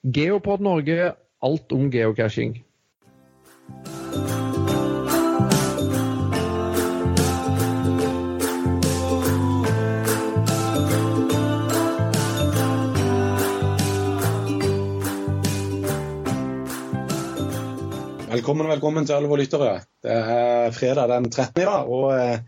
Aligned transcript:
Geopod 0.00 0.62
Norge, 0.64 1.14
alt 1.38 1.72
om 1.72 1.90
geocaching. 1.92 2.54
Velkommen 18.30 18.68
velkommen 18.68 19.04
til 19.04 19.18
alle 19.18 19.28
våre 19.28 19.42
lyttere. 19.42 19.82
Det 20.00 20.16
er 20.16 20.72
fredag 20.72 21.12
den 21.12 21.28
13. 21.28 21.60
i 21.60 21.66
dag, 21.68 21.92
og 21.92 22.14
eh, 22.16 22.40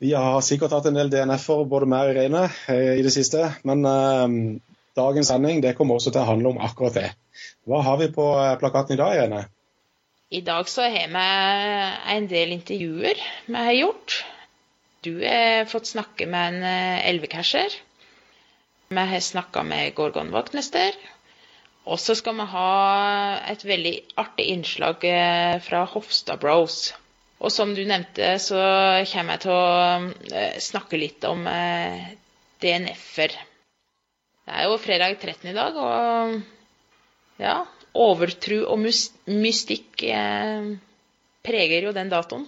vi 0.00 0.14
har 0.16 0.40
sikkert 0.40 0.72
hatt 0.72 0.88
en 0.88 0.96
del 0.96 1.12
DNF-er, 1.12 1.68
både 1.68 1.90
mer 1.92 2.08
og 2.08 2.16
Irene, 2.16 2.46
eh, 2.72 2.94
i 2.96 3.04
det 3.04 3.12
siste. 3.12 3.44
Men 3.68 3.84
eh, 3.84 4.64
dagens 4.98 5.30
sending 5.30 5.62
det 5.64 5.76
kommer 5.78 5.98
også 5.98 6.12
til 6.14 6.24
å 6.24 6.30
handle 6.32 6.52
om 6.52 6.60
akkurat 6.62 6.98
det. 6.98 7.08
Hva 7.68 7.82
har 7.86 7.98
vi 8.00 8.10
på 8.14 8.26
eh, 8.40 8.56
plakaten 8.60 8.96
i 8.96 9.00
dag, 9.00 9.14
Irene? 9.16 9.44
I 10.28 10.42
dag 10.44 10.68
så 10.68 10.84
har 10.84 11.08
vi 11.12 11.26
en 12.14 12.26
del 12.28 12.54
intervjuer 12.58 13.20
vi 13.46 13.56
har 13.56 13.76
gjort. 13.76 14.18
Du 15.06 15.12
har 15.22 15.68
fått 15.70 15.88
snakke 15.88 16.26
med 16.28 16.54
en 16.54 16.66
eh, 16.68 17.08
elvecasher. 17.10 17.76
Vi 18.88 19.06
har 19.12 19.24
snakka 19.24 19.62
med 19.64 19.94
Gorgon 19.96 20.32
vaktmester. 20.34 20.96
Og 21.88 22.00
så 22.00 22.16
skal 22.18 22.36
vi 22.36 22.48
ha 22.52 22.70
et 23.48 23.64
veldig 23.64 23.94
artig 24.20 24.48
innslag 24.52 25.04
eh, 25.08 25.56
fra 25.64 25.84
Hofstad 25.88 26.42
Bros. 26.42 26.90
Og 27.38 27.54
som 27.54 27.70
du 27.76 27.84
nevnte, 27.86 28.34
så 28.42 28.58
kommer 29.12 29.36
jeg 29.36 29.44
til 29.44 29.52
å 29.54 30.58
snakke 30.58 30.98
litt 30.98 31.22
om 31.28 31.46
DNF-er. 32.58 33.36
Det 34.48 34.54
er 34.56 34.64
jo 34.64 34.78
fredag 34.80 35.18
13 35.20 35.50
i 35.50 35.56
dag, 35.56 35.76
og 35.76 37.42
ja 37.42 37.58
Overtro 37.98 38.62
og 38.72 38.80
mystikk 38.80 40.04
preger 41.44 41.84
jo 41.88 41.92
den 41.96 42.08
datoen. 42.12 42.46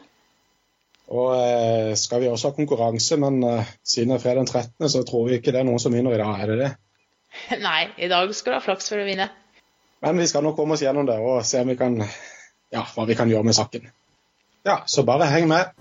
Og 1.11 1.33
eh, 1.35 1.93
skal 1.99 2.23
vi 2.23 2.31
også 2.31 2.51
ha 2.51 2.57
konkurranse, 2.57 3.19
men 3.19 3.43
eh, 3.43 3.71
siden 3.83 4.13
det 4.13 4.21
er 4.21 4.23
fredag 4.23 4.45
den 4.45 4.53
13., 4.53 4.91
så 4.93 5.03
tror 5.07 5.27
vi 5.27 5.41
ikke 5.41 5.51
det 5.51 5.63
er 5.63 5.67
noen 5.67 5.83
som 5.83 5.95
vinner 5.95 6.15
i 6.15 6.21
dag, 6.23 6.35
er 6.39 6.53
det 6.53 6.59
det? 6.61 6.73
Nei, 7.67 7.89
i 7.99 8.11
dag 8.11 8.31
skal 8.37 8.55
du 8.55 8.61
ha 8.61 8.65
flaks 8.65 8.93
for 8.93 9.03
å 9.03 9.07
vinne. 9.09 9.27
Men 10.07 10.23
vi 10.23 10.29
skal 10.31 10.47
nok 10.47 10.57
komme 10.57 10.79
oss 10.79 10.85
gjennom 10.87 11.09
det 11.11 11.19
og 11.21 11.43
se 11.47 11.65
om 11.65 11.73
vi 11.73 11.79
kan, 11.81 11.99
ja, 12.73 12.87
hva 12.95 13.09
vi 13.11 13.19
kan 13.19 13.33
gjøre 13.33 13.51
med 13.51 13.59
saken. 13.59 13.91
Ja, 14.67 14.83
så 14.87 15.05
bare 15.09 15.29
heng 15.33 15.51
med. 15.51 15.75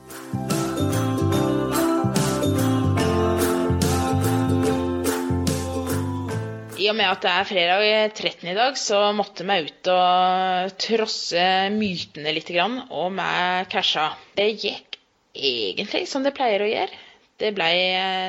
Og 6.90 6.98
med 6.98 7.10
at 7.10 7.24
det 7.24 7.32
er 7.32 7.48
fredag 7.48 7.86
13 8.18 8.50
i 8.52 8.58
dag, 8.58 8.78
så 8.78 9.00
måtte 9.16 9.46
vi 9.48 9.60
ut 9.68 9.90
og 9.94 10.76
trosse 10.82 11.46
mytene 11.76 12.34
litt, 12.36 12.52
og 12.60 13.16
vi 13.18 13.32
casha. 13.72 14.10
Det 14.38 14.50
gikk 14.52 15.00
egentlig 15.34 16.06
som 16.10 16.26
det 16.26 16.36
pleier 16.38 16.66
å 16.66 16.70
gjøre. 16.70 17.02
Det 17.40 17.54
ble 17.56 17.72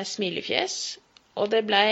smilefjes, 0.07 0.75
og 1.35 1.51
det 1.51 1.65
ble 1.67 1.83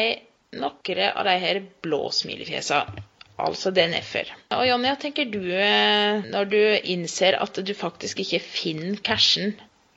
noen 0.55 1.01
av 1.09 1.25
de 1.27 1.37
her 1.43 1.61
blå 1.83 2.07
smilefjesene. 2.15 3.05
Altså 3.39 3.71
DNF-er. 3.71 4.33
Og 4.51 4.65
Jonny, 4.67 4.89
hva 4.91 4.99
tenker 4.99 5.29
du 5.31 5.39
eh, 5.47 6.25
når 6.27 6.49
du 6.51 6.59
innser 6.91 7.37
at 7.39 7.55
du 7.63 7.71
faktisk 7.77 8.19
ikke 8.25 8.41
finner 8.43 8.97
cashen? 8.99 9.53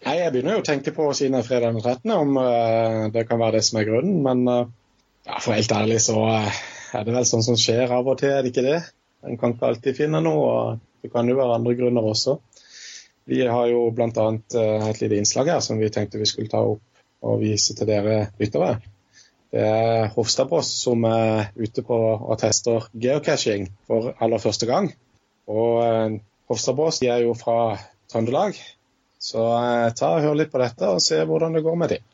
Nei, 0.06 0.14
Jeg 0.20 0.34
begynner 0.34 0.58
jo 0.58 0.62
å 0.62 0.66
tenke 0.66 0.92
på 0.94 1.08
siden 1.14 1.38
er 1.38 1.46
fredag 1.46 1.74
den 1.74 1.82
13. 1.82 2.12
om 2.14 2.38
uh, 2.38 3.10
det 3.14 3.26
kan 3.26 3.40
være 3.42 3.58
det 3.58 3.64
som 3.66 3.80
er 3.80 3.88
grunnen. 3.88 4.20
Men 4.22 4.46
uh, 4.46 4.70
ja, 5.26 5.38
for 5.38 5.56
helt 5.56 5.74
ærlig 5.76 6.00
så 6.04 6.16
uh, 6.18 6.62
er 6.92 7.06
det 7.06 7.16
vel 7.16 7.28
sånn 7.28 7.44
som 7.46 7.58
skjer 7.58 7.92
av 7.94 8.08
og 8.08 8.18
til, 8.20 8.32
er 8.32 8.42
det 8.42 8.52
ikke 8.52 8.66
det? 8.66 8.80
En 9.26 9.38
kan 9.38 9.54
ikke 9.54 9.68
alltid 9.70 9.98
finne 9.98 10.22
noe, 10.24 10.46
og 10.46 11.04
det 11.04 11.12
kan 11.12 11.28
jo 11.30 11.38
være 11.38 11.58
andre 11.58 11.76
grunner 11.78 12.08
også. 12.12 12.38
Vi 13.30 13.38
har 13.46 13.68
jo 13.70 13.84
bl.a. 13.94 14.08
Uh, 14.10 14.88
et 14.88 15.04
lite 15.04 15.20
innslag 15.20 15.52
her 15.54 15.62
som 15.64 15.78
vi 15.78 15.92
tenkte 15.94 16.20
vi 16.20 16.30
skulle 16.30 16.50
ta 16.50 16.64
opp 16.74 16.82
og 17.22 17.38
vise 17.42 17.76
til 17.78 17.86
dere 17.86 18.32
lyttere. 18.40 18.76
Det 19.52 19.60
er 19.60 20.06
Hofstadbrås 20.14 20.70
som 20.80 21.04
er 21.04 21.50
ute 21.60 21.82
på 21.84 21.96
og 22.14 22.38
tester 22.40 22.86
geocaching 22.96 23.66
for 23.86 24.14
aller 24.16 24.40
første 24.40 24.66
gang. 24.66 24.88
Og 25.46 25.82
eh, 25.84 26.20
de 27.00 27.08
er 27.08 27.24
jo 27.26 27.34
fra 27.36 27.76
Trøndelag, 28.08 28.56
så 29.20 29.44
eh, 29.58 29.92
ta 29.92 30.14
og 30.16 30.24
hør 30.24 30.38
litt 30.40 30.52
på 30.52 30.62
dette 30.62 30.88
og 30.88 31.02
se 31.04 31.20
hvordan 31.28 31.52
det 31.52 31.64
går 31.66 31.76
med 31.76 31.92
dem. 31.92 32.08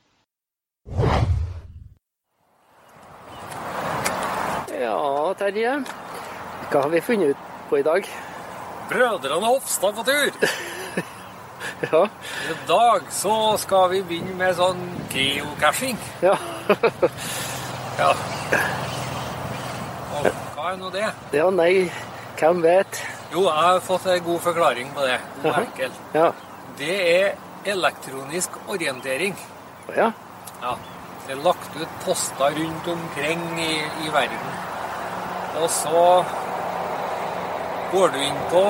Ja, 4.82 5.27
Terje. 5.38 5.76
Hva 6.72 6.80
har 6.82 6.90
vi 6.90 7.00
funnet 7.00 7.30
ut 7.30 7.42
på 7.70 7.78
i 7.78 7.84
dag? 7.86 8.06
Brødrene 8.90 9.46
Hofstad 9.46 9.94
på 9.94 10.02
tur! 10.02 10.32
ja. 11.92 12.00
I 12.50 12.56
dag 12.66 13.06
så 13.14 13.34
skal 13.62 13.92
vi 13.92 14.00
begynne 14.08 14.34
med 14.40 14.56
sånn 14.58 14.80
geocaching. 15.12 15.98
Ja. 16.24 16.34
ja. 18.00 18.10
Og 20.18 20.26
hva 20.56 20.72
er 20.72 20.80
nå 20.80 20.90
det? 20.96 21.06
Ja, 21.38 21.48
nei, 21.54 21.72
hvem 22.40 22.62
vet? 22.64 23.02
Jo, 23.30 23.44
jeg 23.46 23.66
har 23.68 23.82
fått 23.84 24.08
en 24.10 24.24
god 24.26 24.42
forklaring 24.48 24.90
på 24.96 25.06
det. 25.06 25.18
God 25.44 25.60
enkel. 25.62 26.00
Ja. 26.16 26.32
Det 26.80 26.96
er 27.12 27.70
elektronisk 27.76 28.58
orientering. 28.66 29.38
Ja. 29.94 30.10
ja. 30.64 30.74
Det 31.28 31.36
er 31.36 31.44
lagt 31.46 31.78
ut 31.78 32.00
poster 32.02 32.58
rundt 32.58 32.90
omkring 32.90 33.46
i, 33.60 33.76
i 34.02 34.10
verden. 34.10 34.67
Og 35.58 35.70
så 35.70 36.02
går 37.92 38.12
du 38.14 38.18
inn 38.22 38.40
på 38.52 38.64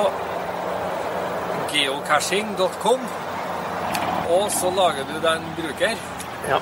geocaching.com, 1.69 3.01
og 4.29 4.45
så 4.51 4.71
lager 4.73 5.05
du 5.09 5.17
deg 5.19 5.33
en 5.35 5.51
bruker. 5.57 5.99
Ja. 6.49 6.59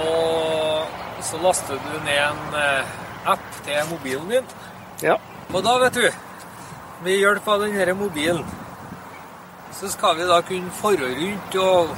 Og 0.00 1.24
så 1.24 1.40
laster 1.40 1.78
du 1.80 1.92
ned 2.04 2.18
en 2.18 2.58
eh, 2.60 2.98
app 3.32 3.46
til 3.64 3.90
mobilen 3.90 4.28
din. 4.34 4.52
Ja. 5.02 5.16
Og 5.52 5.64
da, 5.64 5.76
vet 5.84 5.96
du, 5.96 6.06
ved 7.04 7.20
hjelp 7.20 7.48
av 7.48 7.64
denne 7.64 7.94
mobilen, 7.96 8.44
så 9.72 9.88
skal 9.88 10.18
vi 10.18 10.28
da 10.28 10.40
kunne 10.44 10.72
fare 10.74 11.08
rundt 11.16 11.56
og 11.62 11.92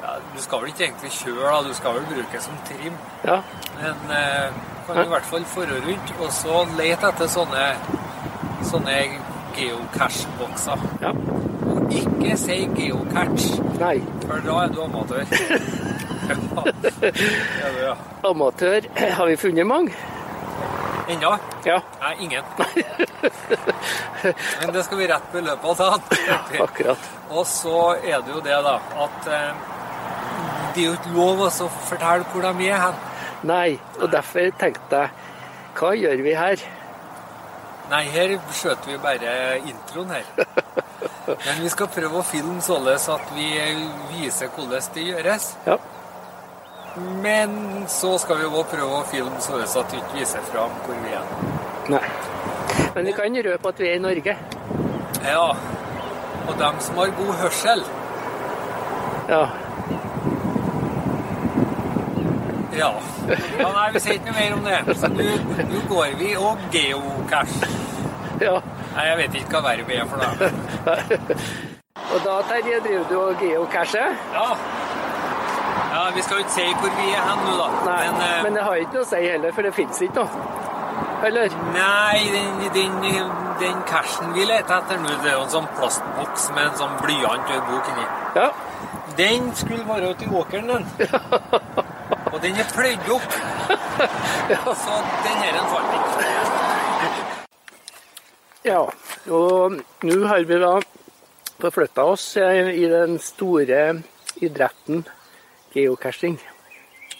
ja, 0.00 0.12
Du 0.32 0.40
skal 0.40 0.62
vel 0.62 0.70
ikke 0.70 0.84
egentlig 0.86 1.10
kjøre, 1.12 1.50
da, 1.50 1.62
du 1.66 1.74
skal 1.74 1.98
vel 1.98 2.08
bruke 2.12 2.40
som 2.40 2.56
trim. 2.68 2.96
Ja. 3.26 3.40
Men 3.80 4.16
eh, 4.16 4.64
kan 4.86 4.94
i 5.04 5.08
hvert 5.10 5.26
fall 5.30 5.44
forre 5.50 5.76
rundt, 5.86 6.08
og 6.20 6.28
så 6.34 6.54
lete 6.78 7.04
etter 7.10 7.28
sånne, 7.30 7.64
sånne 8.70 8.96
geocache-bokser. 9.56 10.78
Ja. 11.02 11.10
Og 11.66 11.78
ikke 12.00 12.32
si 12.40 12.56
geocache, 12.76 13.50
Nei. 13.80 13.96
for 14.26 14.36
da 14.46 14.54
er 14.64 14.68
du 14.74 14.78
amatør. 14.84 15.24
ja, 16.26 16.32
du, 16.82 16.88
ja. 17.82 17.94
Amatør. 18.24 18.80
Har 19.18 19.26
vi 19.26 19.36
funnet 19.40 19.66
mange? 19.66 19.92
Ennå? 21.08 21.38
Ja. 21.64 21.80
Nei, 22.02 22.14
ingen. 22.26 22.44
Men 24.60 24.72
det 24.74 24.82
skal 24.84 24.98
vi 24.98 25.06
rett 25.06 25.22
på 25.30 25.38
i 25.38 25.42
løpet 25.46 25.66
av 25.70 25.76
dagen. 25.78 26.02
Akkurat. 26.64 26.98
Og 27.30 27.46
så 27.46 27.94
er 28.02 28.20
det 28.26 28.32
jo 28.34 28.40
det, 28.42 28.56
da, 28.66 28.74
at 29.06 29.28
eh, 29.30 29.50
det 30.74 30.82
er 30.82 30.86
jo 30.88 30.94
ikke 30.98 31.14
lov 31.14 31.40
å 31.46 31.48
fortelle 31.88 32.24
hvor 32.32 32.42
de 32.48 32.66
er 32.70 32.78
hen. 32.82 32.96
Nei, 33.42 33.78
og 34.00 34.10
derfor 34.12 34.50
tenkte 34.58 35.02
jeg 35.04 35.10
hva 35.76 35.90
gjør 35.92 36.22
vi 36.24 36.32
her? 36.32 36.62
Nei, 37.90 38.02
her 38.10 38.32
skjøter 38.56 38.88
vi 38.90 38.96
bare 39.02 39.34
introen 39.60 40.14
her. 40.16 40.24
Men 41.26 41.60
vi 41.60 41.68
skal 41.70 41.90
prøve 41.92 42.22
å 42.22 42.24
filme 42.26 42.62
således 42.64 43.08
at 43.12 43.28
vi 43.36 43.50
viser 44.14 44.48
hvordan 44.54 44.88
det 44.94 45.04
gjøres. 45.10 45.50
Ja. 45.66 45.76
Men 47.22 47.84
så 47.92 48.14
skal 48.18 48.40
vi 48.40 48.48
òg 48.48 48.70
prøve 48.72 49.02
å 49.02 49.04
filme 49.10 49.40
således 49.44 49.76
at 49.76 49.92
vi 49.92 50.00
ikke 50.00 50.20
viser 50.22 50.48
fram 50.48 50.72
hvor 50.86 50.96
vi 51.04 51.12
er. 51.18 51.28
Nei. 51.92 52.02
Men 52.96 53.10
vi 53.10 53.14
kan 53.18 53.36
røpe 53.50 53.68
at 53.74 53.84
vi 53.84 53.90
er 53.90 54.00
i 54.00 54.02
Norge. 54.02 54.36
Ja. 55.26 55.46
Og 56.46 56.58
dem 56.58 56.80
som 56.80 56.98
har 57.02 57.14
god 57.20 57.34
hørsel, 57.44 57.84
Ja. 59.26 59.44
Ja. 62.78 62.90
ja 63.60 63.68
nei, 63.76 63.86
vi 63.94 64.02
sier 64.04 64.18
ikke 64.18 64.32
noe 64.32 64.38
mer 64.40 64.56
om 64.56 64.66
det. 64.66 64.96
Så 65.00 65.10
nå 65.12 65.84
går 65.90 66.18
vi 66.20 66.32
og 66.40 66.66
geocache. 66.74 67.70
ja. 68.46 68.58
Nei, 68.96 69.06
jeg 69.10 69.16
vet 69.22 69.40
ikke 69.40 69.58
hva 69.58 69.64
verbet 69.70 69.96
er 70.00 70.06
for 70.08 70.22
det. 70.22 71.40
Og 72.06 72.20
da, 72.22 72.36
Terje, 72.48 72.78
driver 72.84 73.08
du 73.10 73.16
og 73.18 73.40
geocacher? 73.40 74.12
Ja. 74.32 74.46
ja, 75.92 76.02
vi 76.14 76.22
skal 76.22 76.38
jo 76.38 76.44
ikke 76.44 76.54
si 76.54 76.66
hvor 76.80 76.92
vi 77.00 77.08
er 77.10 77.24
hen 77.24 77.42
nå, 77.44 77.56
da. 77.58 77.66
Nei, 77.88 78.04
Men, 78.06 78.20
uh... 78.20 78.36
men 78.44 78.56
det 78.56 78.62
har 78.68 78.80
ikke 78.82 78.98
noe 78.98 79.04
å 79.04 79.08
si 79.10 79.22
heller, 79.24 79.56
for 79.56 79.66
det 79.66 79.72
fins 79.76 80.00
ikke 80.06 80.22
noe. 80.22 80.46
Eller? 81.26 81.56
Nei, 81.74 82.20
den, 82.32 82.62
den, 82.76 83.32
den 83.60 83.82
cashen 83.88 84.32
vi 84.36 84.44
leter 84.46 84.78
etter 84.78 85.00
nå, 85.02 85.16
det 85.24 85.32
er 85.32 85.38
jo 85.38 85.44
en 85.46 85.52
sånn 85.56 85.68
plastboks 85.78 86.50
med 86.54 86.70
en 86.70 86.78
sånn 86.82 86.96
blyant 87.02 87.50
og 87.50 87.56
en 87.56 87.68
bok 87.72 87.92
inni. 87.92 88.08
Ja. 88.36 88.48
Den 89.16 89.50
skulle 89.56 89.84
være 89.88 90.12
ute 90.12 90.28
i 90.28 90.32
åkeren, 90.36 90.68
den. 90.68 91.84
Og 92.36 92.42
den 92.42 92.58
er 92.60 92.66
pløyd 92.68 93.06
opp. 93.14 93.30
Så 94.84 94.96
den 95.24 95.38
her 95.40 95.54
falt 95.70 95.94
ikke. 95.96 96.24
ja, 98.66 98.82
og 99.32 99.78
nå 100.04 100.18
har 100.28 100.44
vi 100.44 100.58
da 100.60 100.74
forflytta 101.62 102.04
oss 102.04 102.26
i 102.36 102.84
den 102.92 103.16
store 103.24 104.02
idretten 104.44 105.06
geocaching. 105.72 106.36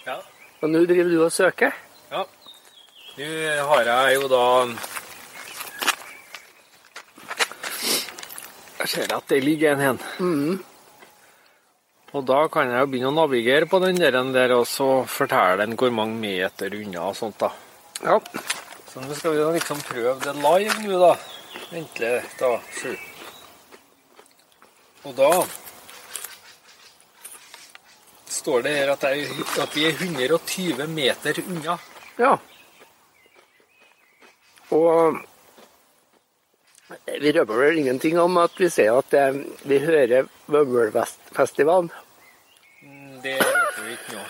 Ja. 0.05 0.19
Og 0.61 0.69
nå 0.69 0.85
driver 0.85 1.09
du 1.09 1.17
og 1.25 1.33
søker? 1.33 1.73
Ja. 2.13 2.21
Nå 3.17 3.33
har 3.73 3.89
jeg 3.89 4.21
jo 4.21 4.29
da 4.29 4.45
Jeg 8.77 8.93
ser 8.93 9.17
at 9.17 9.33
det 9.33 9.43
ligger 9.43 9.73
en 9.73 9.81
hen. 9.87 10.03
Mm. 10.19 10.65
Og 12.17 12.23
da 12.25 12.37
kan 12.49 12.71
jeg 12.71 12.81
jo 12.81 12.89
begynne 12.89 13.11
å 13.11 13.17
navigere 13.19 13.67
på 13.69 13.77
den 13.83 13.99
der, 14.01 14.15
der 14.33 14.55
og 14.55 14.63
så 14.69 14.87
fortelle 15.05 15.61
den 15.61 15.75
hvor 15.77 15.91
mange 15.93 16.17
meter 16.17 16.73
unna 16.73 17.11
og 17.11 17.17
sånt, 17.19 17.37
da. 17.43 17.51
Ja. 18.01 18.17
Så 18.89 19.03
nå 19.03 19.13
skal 19.13 19.35
vi 19.35 19.43
da 19.43 19.51
liksom 19.53 19.83
prøve 19.85 20.15
det 20.23 20.33
live 20.39 20.79
nå, 20.81 20.97
da. 21.03 21.11
Endelig, 21.77 22.23
da. 22.39 22.51
Sju. 22.73 22.95
Og 25.05 25.13
da 25.19 25.31
står 28.37 28.65
det 28.65 28.75
her 28.79 28.91
at, 28.95 29.07
jeg, 29.11 29.45
at 29.61 29.77
vi 29.77 29.85
er 29.85 30.01
120 30.01 30.93
meter 30.97 31.41
unna. 31.45 31.77
ja. 32.17 32.37
Og 34.73 35.21
vi 37.21 37.31
røper 37.35 37.61
vel 37.61 37.79
ingenting 37.83 38.17
om 38.19 38.35
at 38.41 38.57
vi 38.59 38.67
ser 38.71 38.95
at 38.95 39.13
eh, 39.15 39.39
vi 39.67 39.79
hører 39.83 40.27
Vømmølfestivalen. 40.51 41.91
Det 43.27 43.35
røper 43.43 43.83
vi 43.83 43.95
ikke 43.97 44.13
nå. 44.15 44.21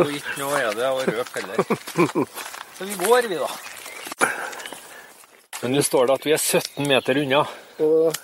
Og 0.00 0.12
ikke 0.16 0.36
nå 0.40 0.46
er 0.56 0.70
det 0.78 0.86
å 0.88 1.02
røpe 1.04 1.40
heller. 1.42 1.56
Så 2.78 2.86
vi 2.88 2.94
går, 3.02 3.26
vi, 3.28 3.36
da. 3.36 4.30
Men 5.60 5.74
nå 5.76 5.82
står 5.84 6.08
det 6.08 6.14
at 6.16 6.24
vi 6.24 6.32
er 6.32 6.40
17 6.40 6.88
meter 6.88 7.20
unna. 7.20 7.42
Og, 7.84 8.16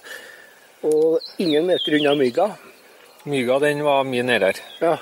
og 0.88 1.42
ingen 1.44 1.68
meter 1.68 1.98
unna 1.98 2.14
mygga. 2.16 2.46
Mygga, 3.28 3.58
den 3.66 3.84
var 3.84 4.08
mye 4.08 4.24
nede 4.24 4.48
her. 4.48 4.62
Ja. 4.80 4.94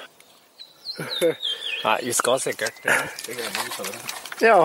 Nei, 1.84 1.96
vi 2.08 2.16
skal 2.16 2.42
sikkert 2.42 2.82
det 2.82 2.98
greier 3.28 3.54
vi 3.54 3.68
utover. 3.68 3.94
ja. 4.42 4.58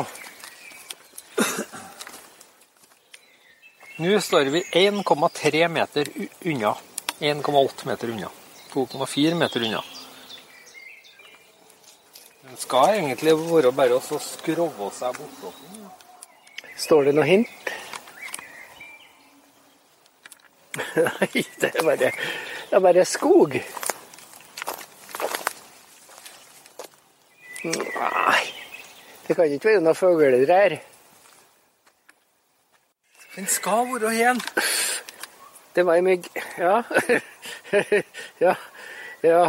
Nå 4.00 4.18
står 4.24 4.50
vi 4.56 4.64
1,3 4.80 5.68
meter 5.68 6.10
unna. 6.50 6.74
1,8 7.20 7.88
meter 7.94 8.16
unna. 8.16 8.34
2,4 8.74 9.34
meter 9.36 9.70
unna. 9.70 9.84
Skal 12.60 13.00
egentlig 13.00 13.34
være 13.40 13.72
bare 13.72 13.96
å 13.96 14.20
skrove 14.20 14.90
seg 14.92 15.16
bortover. 15.16 15.86
Står 16.80 17.08
det 17.08 17.14
noe 17.16 17.28
hint? 17.28 17.72
Nei, 20.96 21.44
det 21.62 21.72
er 21.72 21.84
bare, 21.88 22.12
det 22.12 22.76
er 22.78 22.84
bare 22.84 23.06
skog. 23.08 23.56
Nei, 27.64 28.44
det 29.28 29.36
kan 29.36 29.56
ikke 29.56 29.72
være 29.72 29.84
noen 29.84 30.00
fugler 30.00 30.54
her. 30.54 30.78
Den 33.36 33.48
skal 33.48 33.88
være 33.94 34.14
igjen. 34.16 34.44
Det 35.76 35.88
var 35.88 36.00
ei 36.00 36.06
mygg. 36.12 36.30
Ja. 36.60 36.84
ja. 38.42 38.56
Ja. 39.24 39.44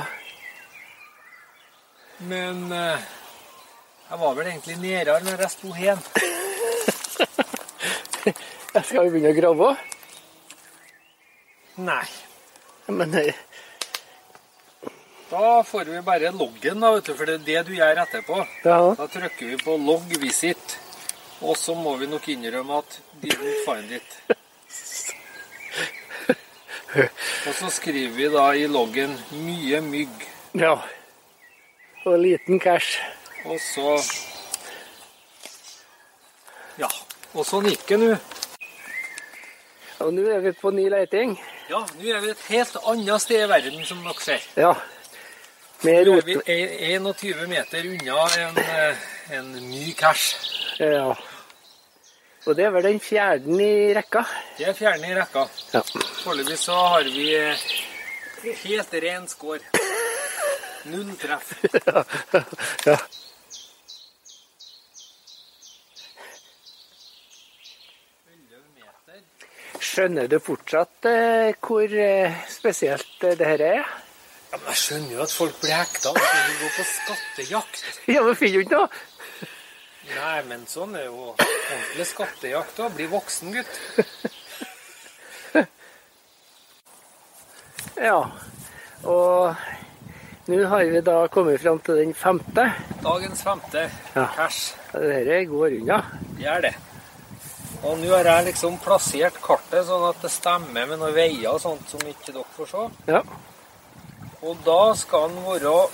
Men 2.28 2.72
eh, 2.72 3.00
jeg 4.11 4.19
var 4.20 4.34
vel 4.37 4.46
egentlig 4.50 4.76
nedere 4.82 5.20
når 5.25 5.44
jeg 5.44 5.50
sto 5.55 5.70
hen. 5.72 6.00
Skal 8.84 9.06
vi 9.06 9.12
begynne 9.14 9.32
å 9.32 9.38
grave? 9.38 9.69
Nei. 11.81 12.08
Men 12.90 13.08
nei. 13.14 13.31
Da 15.31 15.62
får 15.62 15.84
vi 15.94 16.00
bare 16.02 16.32
loggen, 16.34 16.81
da, 16.82 16.90
vet 16.96 17.06
du, 17.06 17.14
for 17.14 17.25
det 17.31 17.38
er 17.38 17.46
det 17.46 17.61
du 17.70 17.75
gjør 17.78 18.02
etterpå. 18.02 18.37
ja. 18.66 18.81
Da 18.99 19.06
trykker 19.06 19.52
vi 19.52 19.56
på 19.62 19.76
log 19.78 20.11
visit, 20.20 20.78
og 21.40 21.55
så 21.56 21.75
må 21.78 21.94
vi 22.00 22.11
nok 22.11 22.26
innrømme 22.34 22.81
at 22.82 23.00
didn't 23.23 23.64
find 23.64 23.90
it. 24.00 24.11
Og 27.46 27.55
så 27.55 27.69
skriver 27.70 28.16
vi 28.16 28.26
da 28.32 28.49
i 28.58 28.66
loggen 28.66 29.14
'mye 29.31 29.78
mygg', 29.81 30.25
ja. 30.58 30.75
Og 32.05 32.19
liten 32.19 32.61
cash. 32.61 32.99
og 33.44 33.58
så 33.61 33.99
Ja. 36.79 36.88
Og 37.35 37.44
sånn 37.47 37.67
gikk 37.69 37.87
det 37.88 37.99
nå. 38.00 38.14
Og 40.00 40.12
nå 40.17 40.23
er 40.32 40.41
vi 40.41 40.52
på 40.56 40.70
ny 40.73 40.88
leiting. 40.88 41.35
Ja, 41.69 41.82
nå 41.99 42.08
er 42.08 42.20
vi 42.25 42.31
et 42.31 42.47
helt 42.49 42.76
annet 42.88 43.20
sted 43.23 43.44
i 43.44 43.49
verden, 43.50 43.85
som 43.85 44.00
dere 44.02 44.20
ser. 44.25 44.41
Ja. 44.56 44.73
Med 45.85 46.06
Nå 46.06 46.17
er 46.19 46.23
vi 46.25 46.37
e- 46.47 46.97
21 46.97 47.47
meter 47.49 47.85
unna 47.85 48.25
en, 48.38 48.58
eh, 48.58 48.97
en 49.37 49.52
ny 49.70 49.93
cash. 49.93 50.35
Ja. 50.79 51.14
Og 52.47 52.56
det 52.56 52.64
er 52.64 52.70
vel 52.70 52.82
den 52.82 53.00
fjerde 53.00 53.61
i 53.61 53.94
rekka. 53.94 54.25
Det 54.58 54.69
er 54.69 54.73
fjerde 54.73 55.06
i 55.06 55.14
rekka. 55.14 55.47
Ja. 55.75 55.82
Foreløpig 56.25 56.58
så 56.58 56.73
har 56.75 57.05
vi 57.05 57.35
eh, 57.37 57.56
helt 58.64 58.93
ren 58.93 59.29
score. 59.29 59.61
Null 60.85 61.17
treff. 61.21 61.53
ja. 62.87 62.97
Skjønner 69.81 70.29
du 70.31 70.37
fortsatt 70.44 71.06
eh, 71.09 71.50
hvor 71.65 71.93
eh, 71.93 72.37
spesielt 72.49 73.25
eh, 73.27 73.37
det 73.37 73.47
her 73.49 73.62
er? 73.65 73.88
Ja, 74.50 74.59
men 74.59 74.69
jeg 74.71 74.81
skjønner 74.82 75.15
jo 75.17 75.23
at 75.25 75.32
folk 75.35 75.56
blir 75.62 75.75
hekta 75.75 76.12
hvis 76.17 76.31
de 76.31 76.59
går 76.61 76.73
på 76.77 76.85
skattejakt. 76.91 77.83
Ja, 78.15 78.23
men 78.26 78.38
finner 78.38 78.61
du 78.61 78.65
ikke 78.65 78.79
noe? 78.79 78.88
Nei, 80.11 80.38
men 80.49 80.65
sånn 80.71 80.97
er 80.99 81.06
jo 81.06 81.31
ordentlig 81.33 82.06
skattejakt 82.11 82.81
òg. 82.83 82.94
Bli 82.97 83.06
voksen, 83.11 83.53
gutt. 83.59 83.75
Ja. 88.00 88.21
Og 89.05 89.56
nå 90.48 90.64
har 90.66 90.84
vi 90.84 91.00
da 91.04 91.16
kommet 91.28 91.60
fram 91.62 91.78
til 91.84 91.96
den 92.00 92.14
femte. 92.14 92.64
Dagens 93.02 93.42
femte 93.42 93.90
Ja. 94.16 94.26
cash. 94.37 94.75
Dette 94.92 95.44
går 95.50 95.76
unna. 95.81 96.02
Gjør 96.38 96.60
det. 96.62 96.75
Og 97.82 97.98
nå 97.98 98.11
har 98.16 98.25
jeg 98.25 98.44
liksom 98.50 98.78
plassert 98.78 99.38
kartet 99.42 99.87
sånn 99.87 100.09
at 100.09 100.20
det 100.23 100.30
stemmer 100.30 100.87
med 100.87 100.99
noen 100.99 101.14
veier 101.14 101.52
og 101.54 101.61
sånt 101.62 101.88
som 101.88 102.00
ikke 102.00 102.32
dere 102.35 102.44
får 102.56 102.66
se. 102.68 102.88
Ja. 103.09 103.23
Og 104.42 104.56
da 104.64 104.94
skal 104.94 105.28
den 105.28 105.44
være 105.44 105.88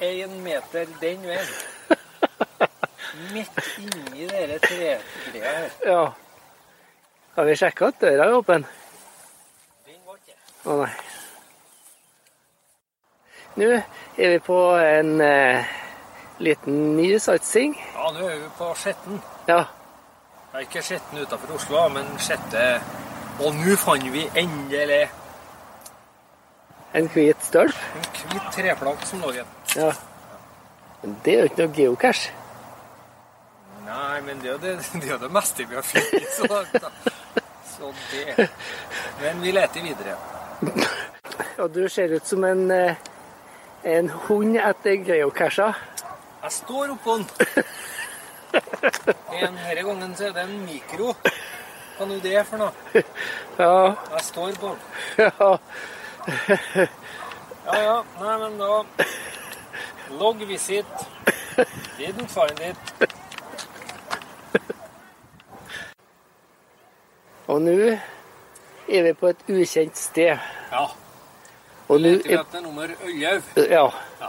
én 0.00 0.34
meter 0.44 0.86
den 1.00 1.22
veien. 1.26 1.48
Midt 3.32 3.58
inni 3.78 4.26
dere 4.30 4.58
tregreia 4.62 4.98
her. 5.42 5.70
ja. 5.86 6.02
Har 7.36 7.44
vi 7.46 7.54
sjekka 7.56 7.88
at 7.92 8.00
døra 8.02 8.24
er 8.28 8.34
åpen? 8.34 8.64
Å 10.66 10.74
nei. 10.80 10.90
Nå 13.58 13.68
er 13.74 14.32
vi 14.34 14.38
på 14.42 14.58
en 14.78 15.20
eh, 15.22 15.70
liten 16.42 16.96
ny 16.96 17.10
satsing. 17.22 17.74
Ja, 17.94 18.10
nå 18.14 18.26
er 18.26 18.40
vi 18.42 18.50
på 18.58 18.70
Skjetten. 18.78 19.20
Ja. 19.48 19.64
Er 20.54 20.64
ikke 20.64 20.82
Skjetten 20.82 21.22
utenfor 21.22 21.54
Oslo, 21.58 21.84
men 21.92 22.06
Sjette 22.22 22.80
Og 23.44 23.54
nå 23.54 23.74
fant 23.78 24.06
vi 24.10 24.24
endelig 24.34 25.02
En 26.96 27.10
hvit 27.12 27.42
stølp. 27.44 27.76
en 27.94 28.06
hvit 28.32 28.46
treplank 28.54 29.04
som 29.06 29.20
lå 29.20 29.32
igjen. 29.36 29.50
Ja. 29.76 29.92
Men 31.02 31.18
det 31.24 31.34
er 31.34 31.38
jo 31.38 31.50
ikke 31.50 31.66
noe 31.66 31.76
geocache. 31.76 32.32
Nei, 33.84 34.20
men 34.24 34.40
det 34.40 34.48
er 34.48 34.52
jo 34.52 34.58
det, 34.62 34.72
det, 35.02 35.12
er 35.12 35.20
det 35.22 35.30
meste 35.32 35.68
vi 35.68 35.78
har 35.78 35.86
funnet 35.86 36.32
så 36.34 36.48
langt. 36.50 36.74
da. 36.82 36.90
Så 37.76 37.92
det 38.10 38.48
Men 39.22 39.42
vi 39.42 39.52
leter 39.52 39.84
videre. 39.84 40.16
Og 41.58 41.70
du 41.74 41.88
ser 41.88 42.14
ut 42.16 42.26
som 42.26 42.44
en, 42.44 42.70
eh, 42.70 42.94
en 43.84 44.08
hund 44.10 44.56
etter 44.56 45.04
geocacher. 45.06 45.74
Jeg 46.42 46.52
står 46.52 46.94
oppå 46.94 47.18
den. 47.18 47.28
En, 48.52 49.54
denne 49.54 49.82
gangen 49.82 50.14
så 50.16 50.28
er 50.28 50.32
det 50.36 50.44
en 50.46 50.64
mikro. 50.64 51.12
Hva 51.98 52.06
nå 52.06 52.18
det 52.22 52.34
er 52.38 52.46
for 52.46 52.62
noe? 52.62 52.72
Ja. 53.58 53.94
Jeg 54.14 54.22
står 54.22 54.52
på 54.62 54.70
den. 54.70 54.78
ja. 55.18 55.50
Ja 57.68 57.78
ja, 57.82 57.96
nei, 58.20 58.36
men 58.38 58.54
da 58.60 58.82
Log 60.18 60.44
visit. 60.48 60.86
Didn't 61.98 62.30
find 62.32 62.60
it. 62.64 62.78
Og 67.48 67.60
nå 67.62 67.74
er 68.88 69.02
vi 69.02 69.12
på 69.12 69.28
et 69.32 69.42
ukjent 69.48 69.96
sted. 69.98 70.38
Ja. 70.72 70.84
Og 71.88 72.00
nå 72.00 72.08
er, 72.24 72.60
nummer 72.62 72.90
Øyhaug. 73.04 73.42
ja. 73.56 73.86
Ja. 74.20 74.28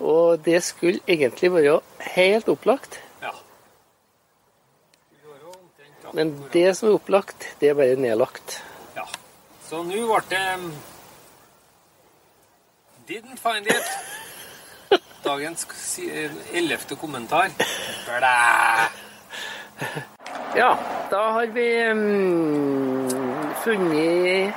Og 0.00 0.44
det 0.44 0.62
skulle 0.64 1.00
egentlig 1.08 1.52
være 1.54 1.80
helt 2.16 2.48
opplagt. 2.48 3.00
Ja. 3.22 3.30
Men 6.12 6.34
det 6.52 6.76
som 6.76 6.88
er 6.88 6.94
opplagt, 6.98 7.46
det 7.60 7.68
er 7.70 7.74
bare 7.78 7.96
nedlagt. 7.96 8.58
Ja. 8.96 9.04
Så 9.68 9.82
nå 9.86 10.02
ble 10.08 10.22
det 10.30 10.42
um, 10.58 10.72
Didn't 13.08 13.38
find 13.42 13.66
it. 13.66 13.88
Dagens 15.24 15.66
si- 15.78 16.10
ellevte 16.52 16.96
kommentar. 16.96 17.50
Blæ! 18.06 18.88
Ja, 20.56 20.76
da 21.10 21.22
har 21.36 21.46
vi 21.54 21.68
mm, 21.94 23.08
funnet 23.64 24.54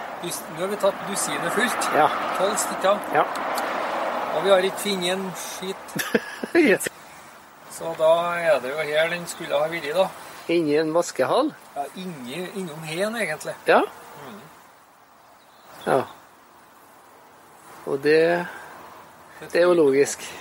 Nå 0.56 0.62
har 0.62 0.68
vi 0.68 0.76
tatt 0.82 0.96
dusinet 1.10 1.54
fullt. 1.54 1.90
Ja. 1.96 2.10
Tolv 2.38 2.56
stykker. 2.58 3.00
ja. 3.14 3.24
Og 4.36 4.44
vi 4.44 4.50
har 4.50 4.58
ikke 4.68 4.78
funnet 4.78 5.14
en 5.14 5.32
skitt. 5.38 6.06
Så 7.76 7.92
da 8.00 8.12
er 8.40 8.60
det 8.64 8.70
jo 8.72 8.78
her 8.88 9.10
den 9.12 9.26
skulle 9.28 9.58
ha 9.60 9.68
vært, 9.70 9.96
da. 9.96 10.08
Inni 10.50 10.76
en 10.80 10.94
vaskehall. 10.96 11.54
Ja, 11.76 11.84
inni, 12.00 12.48
innom 12.56 12.84
hen, 12.88 13.16
egentlig. 13.20 13.54
Ja. 13.68 13.82
Ja. 15.86 16.02
Og 17.86 18.00
det, 18.04 18.48
det 19.52 19.62
er 19.62 19.66
jo 19.68 19.74
logisk. 19.74 20.34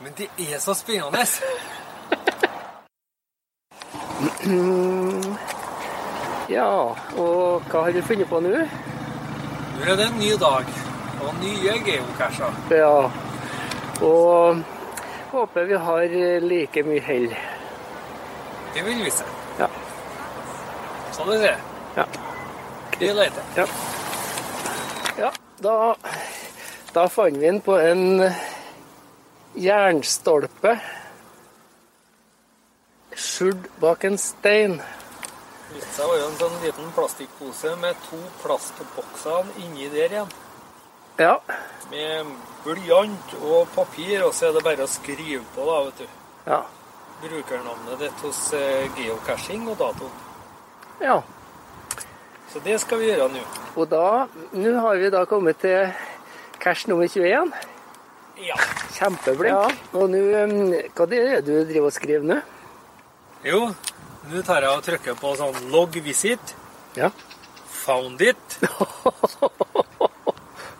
Men 0.00 0.12
det 0.18 0.28
er 0.38 0.58
så 0.60 0.74
spennende. 0.74 1.24
Ja, 6.48 6.92
og 7.16 7.62
hva 7.70 7.84
har 7.86 7.94
du 7.94 8.02
funnet 8.04 8.28
på 8.28 8.40
nå? 8.44 8.50
Nå 9.74 9.84
er 9.88 9.96
det 9.96 10.06
en 10.10 10.18
ny 10.20 10.32
dag, 10.40 10.68
og 11.24 11.38
nye 11.40 11.76
geocacher. 11.86 12.58
Ja, 12.70 13.10
og 14.04 14.60
håper 15.32 15.68
vi 15.70 15.78
har 15.86 16.16
like 16.44 16.84
mye 16.86 17.04
hell. 17.06 17.28
Det 18.74 18.84
vil 18.84 19.04
vi 19.06 19.12
se. 19.14 19.24
Ja. 19.58 19.68
Så 21.12 21.24
det 21.30 21.38
ser. 21.40 21.62
Ja. 21.96 22.04
Vi 22.98 23.12
leter. 23.14 23.48
Ja. 23.56 23.66
Ja, 25.18 25.30
da, 25.62 25.94
da 26.94 27.06
fant 27.08 27.38
vi 27.38 27.46
den 27.46 27.62
på 27.64 27.78
en 27.78 28.20
jernstolpe 29.54 30.74
skjult 33.14 33.68
bak 33.80 34.04
en 34.04 34.18
stein. 34.18 34.80
Det 35.74 35.80
viste 35.80 35.94
seg 35.96 36.06
å 36.06 36.12
være 36.14 36.26
en 36.28 36.36
sånn 36.38 36.60
liten 36.62 36.90
plastikkpose 36.94 37.72
med 37.82 37.96
to 38.06 38.18
plastbokser 38.44 39.48
inni 39.58 39.88
der 39.90 40.12
igjen. 40.14 40.28
Ja, 41.18 41.32
Med 41.90 42.30
blyant 42.64 43.34
og 43.42 43.68
papir, 43.74 44.22
og 44.26 44.32
så 44.34 44.48
er 44.48 44.54
det 44.56 44.62
bare 44.66 44.86
å 44.86 44.90
skrive 44.90 45.42
på, 45.54 45.66
da, 45.66 45.80
vet 45.88 45.98
du. 45.98 46.06
ja, 46.46 46.60
Brukernavnet 47.24 47.98
ditt 48.00 48.22
hos 48.24 48.40
eh, 48.54 48.86
geocaching 48.98 49.66
og 49.68 49.78
datoen. 49.78 50.14
ja. 51.02 51.20
Så 52.52 52.60
det 52.62 52.76
skal 52.78 53.00
vi 53.00 53.08
gjøre 53.08 53.28
nå. 53.34 53.40
Og 53.74 53.88
da, 53.90 54.26
nå 54.54 54.72
har 54.78 54.98
vi 55.02 55.08
da 55.10 55.24
kommet 55.26 55.58
til 55.58 55.88
cash 56.62 56.86
nummer 56.86 57.08
21. 57.10 57.50
Ja. 58.46 58.54
Kjempeflink. 58.94 59.50
Ja, 59.50 59.64
og 59.98 60.12
nå, 60.12 60.20
um, 60.38 60.70
hva 60.94 61.06
det 61.10 61.18
er 61.18 61.40
det 61.42 61.48
du 61.48 61.64
driver 61.72 61.88
og 61.88 61.96
skriver 61.96 62.28
nå? 62.28 62.36
Jo, 63.42 63.58
nå 64.30 64.42
tar 64.42 64.62
jeg 64.62 64.70
og 64.76 64.82
trykker 64.86 65.14
på 65.20 65.34
sånn 65.36 65.70
log 65.72 65.96
visit. 66.04 66.54
Ja. 66.96 67.10
Found 67.84 68.20
it. 68.22 68.58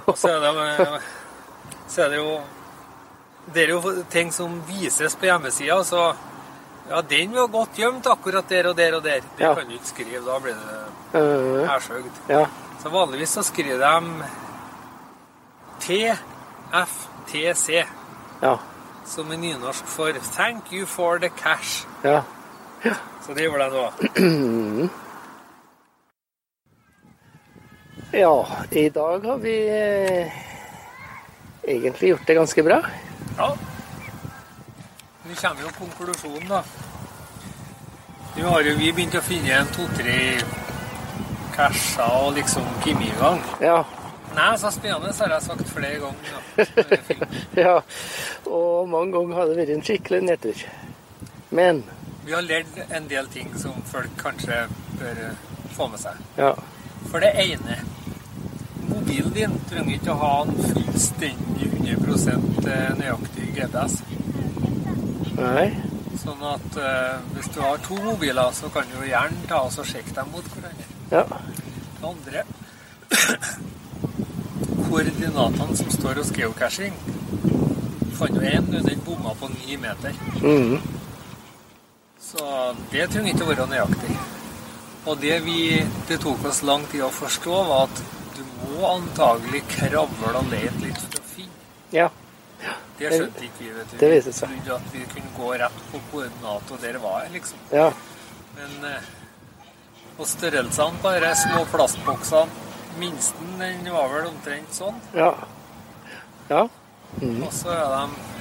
Og 0.07 0.17
så 0.21 0.29
er 0.35 0.41
det, 0.45 0.53
så 1.89 2.03
er 2.05 2.09
det 2.13 2.19
jo 2.21 2.33
Det 3.55 3.63
er 3.65 3.69
jo 3.75 3.81
ting 4.13 4.29
som 4.33 4.59
vises 4.69 5.15
på 5.17 5.27
hjemmesida, 5.29 5.79
så 5.85 6.15
Ja, 6.89 7.01
den 7.09 7.33
var 7.33 7.47
godt 7.49 7.79
gjemt 7.81 8.07
akkurat 8.07 8.49
der 8.49 8.67
og 8.69 8.77
der 8.77 8.95
og 8.99 9.03
der. 9.03 9.21
Det 9.37 9.41
Ja. 9.45 9.55
kan 9.55 9.67
du 9.67 9.73
ikke 9.73 9.87
skrive, 9.89 10.21
da 10.27 10.39
blir 10.39 10.55
det 10.55 11.69
ærsøkt. 11.71 12.19
ja. 12.29 12.47
Så 12.83 12.89
vanligvis 12.93 13.29
så 13.31 13.43
skriver 13.43 13.79
de 13.79 14.25
TFTC, 16.73 17.85
Ja. 18.43 18.57
som 19.07 19.31
er 19.33 19.37
nynorsk 19.37 19.85
for 19.87 20.13
'Thank 20.13 20.73
you 20.73 20.87
for 20.87 21.19
the 21.19 21.29
cash'. 21.29 21.87
Ja. 22.05 22.23
Så 23.25 23.35
det 23.35 23.47
gjorde 23.47 23.65
jeg 23.65 23.73
nå. 23.73 24.89
Ja, 28.15 28.47
i 28.71 28.89
dag 28.95 29.25
har 29.27 29.39
vi 29.43 29.55
eh, 29.69 30.35
egentlig 31.63 32.09
gjort 32.09 32.27
det 32.27 32.35
ganske 32.35 32.63
bra. 32.63 32.77
Ja. 33.39 33.49
Nå 35.25 35.35
kommer 35.41 35.63
jo 35.65 35.73
konklusjonen, 35.79 36.49
da. 36.49 36.61
Nå 38.37 38.47
har 38.53 38.69
jo 38.69 38.77
vi 38.79 38.93
begynt 38.93 39.17
å 39.19 39.25
finne 39.25 39.57
en 39.57 39.73
to-tre 39.75 40.19
casher 41.57 42.17
og 42.21 42.33
liksom 42.39 42.69
komme 42.85 43.09
i 43.09 43.13
gang. 43.19 43.43
Ja. 43.63 43.81
Nei, 44.35 44.53
så 44.59 44.71
spennende, 44.75 45.11
har 45.19 45.35
jeg 45.37 45.47
sagt 45.49 45.69
flere 45.71 45.99
ganger. 46.03 46.39
Da. 46.55 46.87
ja. 47.65 47.75
Og 48.47 48.89
mange 48.91 49.15
ganger 49.15 49.41
har 49.41 49.51
det 49.51 49.59
vært 49.59 49.75
en 49.75 49.85
skikkelig 49.87 50.23
nedtur. 50.29 50.65
Men 51.55 51.85
Vi 52.25 52.33
har 52.33 52.43
lært 52.43 52.79
en 52.91 53.09
del 53.09 53.27
ting 53.33 53.51
som 53.61 53.83
folk 53.89 54.15
kanskje 54.21 54.65
bør 54.99 55.19
eh, 55.29 55.43
få 55.77 55.89
med 55.93 56.01
seg. 56.01 56.23
ja. 56.41 56.55
For 57.11 57.21
det 57.21 57.35
ene 57.37 57.77
Mobilen 58.89 59.33
din 59.35 59.53
trenger 59.69 59.95
ikke 59.95 60.13
å 60.15 60.21
ha 60.21 60.31
en 60.45 60.55
fullstendig 60.61 61.69
100% 61.79 62.67
nøyaktig 62.99 63.51
GPS. 63.57 63.99
Nei. 65.39 65.67
Sånn 66.21 66.43
at 66.49 66.77
uh, 66.81 67.21
hvis 67.35 67.49
du 67.55 67.61
har 67.65 67.81
to 67.85 67.97
mobiler, 68.05 68.51
så 68.57 68.69
kan 68.73 68.89
du 68.93 68.99
gjerne 69.07 69.47
ta 69.49 69.63
og 69.67 69.89
sjekke 69.89 70.13
dem 70.17 70.29
mot 70.35 70.51
hverandre. 70.53 70.89
Ja. 71.13 71.25
Det 71.29 72.11
andre 72.11 72.45
Koordinatene 74.89 75.77
som 75.81 75.91
står 75.91 76.21
hos 76.21 76.33
geocaching, 76.37 76.95
fant 78.19 78.37
jo 78.37 78.45
én, 78.45 78.69
den 78.75 79.01
bomma 79.07 79.33
på 79.41 79.49
ni 79.55 79.79
meter. 79.81 80.13
Mhm. 80.43 81.04
Så 82.35 82.75
det 82.91 83.07
trenger 83.13 83.31
ikke 83.31 83.47
å 83.47 83.51
være 83.53 83.67
nøyaktig. 83.71 84.17
Og 85.05 85.19
det 85.21 85.37
vi, 85.45 85.59
det 86.09 86.19
tok 86.23 86.45
oss 86.49 86.63
lang 86.67 86.85
tid 86.91 87.05
å 87.07 87.13
forstå, 87.13 87.57
var 87.69 87.87
at 87.87 88.03
du 88.35 88.43
må 88.65 88.89
antagelig 88.89 89.63
kravle 89.77 90.33
og 90.41 90.51
lete 90.51 90.81
litt 90.83 90.99
for 90.99 91.21
å 91.21 91.27
finne. 91.35 91.67
Ja. 91.95 92.09
Det 92.99 93.11
skjønte 93.13 93.45
ikke 93.45 93.61
vi. 93.61 93.71
vet 93.77 93.93
du. 93.93 93.97
Det 94.01 94.11
viste 94.11 94.33
seg. 94.35 94.51
Vi 94.55 94.63
trodde 94.65 94.81
at 94.81 94.95
vi 94.97 95.05
kunne 95.13 95.33
gå 95.37 95.53
rett 95.61 95.81
på 95.93 96.01
koordinat, 96.11 96.73
og 96.75 96.83
der 96.83 96.99
var 97.03 97.25
jeg, 97.25 97.35
liksom. 97.37 97.63
Ja. 97.75 97.89
Men 98.59 98.89
eh, 98.91 99.13
Og 100.15 100.29
størrelsene 100.31 101.03
på 101.03 101.11
de 101.25 101.31
små 101.35 101.65
plastboksene 101.73 102.63
Minsten 103.01 103.57
den 103.59 103.89
var 103.91 104.07
vel 104.13 104.29
omtrent 104.29 104.71
sånn. 104.77 105.01
Ja. 105.19 105.33
Ja. 106.47 106.61
Mm. 107.19 107.41
Og 107.43 107.51
så 107.55 107.73
er 107.75 107.89
de 107.91 108.34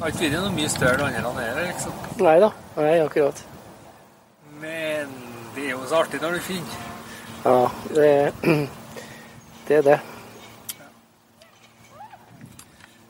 Har 0.00 0.10
ikke 0.10 0.26
vært 0.26 0.40
noe 0.42 0.54
mye 0.54 0.70
større 0.72 1.10
enn 1.10 1.26
andre 1.28 1.44
her, 1.46 1.60
liksom. 1.68 1.92
Nei 2.20 2.38
da. 2.42 2.48
Nei, 2.76 2.94
akkurat. 3.04 3.44
Men 4.62 5.12
det 5.54 5.68
er 5.68 5.70
jo 5.74 5.84
så 5.86 6.00
artig 6.02 6.20
når 6.22 6.38
du 6.38 6.40
finner. 6.48 6.82
Ja, 7.44 7.60
det, 7.94 8.08
det 9.68 9.78
er 9.78 9.86
det. 9.90 9.98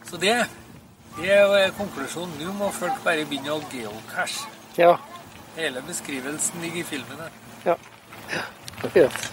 Så 0.04 0.20
det, 0.20 0.34
det 1.16 1.30
er 1.32 1.46
jo 1.46 1.72
konklusjonen. 1.78 2.36
Nå 2.42 2.52
må 2.58 2.68
folk 2.74 3.00
bare 3.06 3.24
begynne 3.30 3.56
å 3.56 3.62
geocache. 3.72 4.50
Ja. 4.76 4.96
Hele 5.56 5.82
beskrivelsen 5.86 6.60
ligger 6.62 6.82
i 6.82 6.86
filmen 6.88 7.24
her. 7.24 7.40
Ja. 7.64 7.78
Akkurat. 8.84 9.30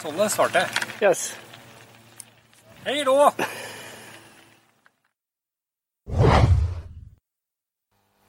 Sånn 0.00 0.20
er 0.20 0.32
svaret. 0.32 0.82
Yes. 1.00 1.28
Hei 2.86 3.02
då! 3.04 3.18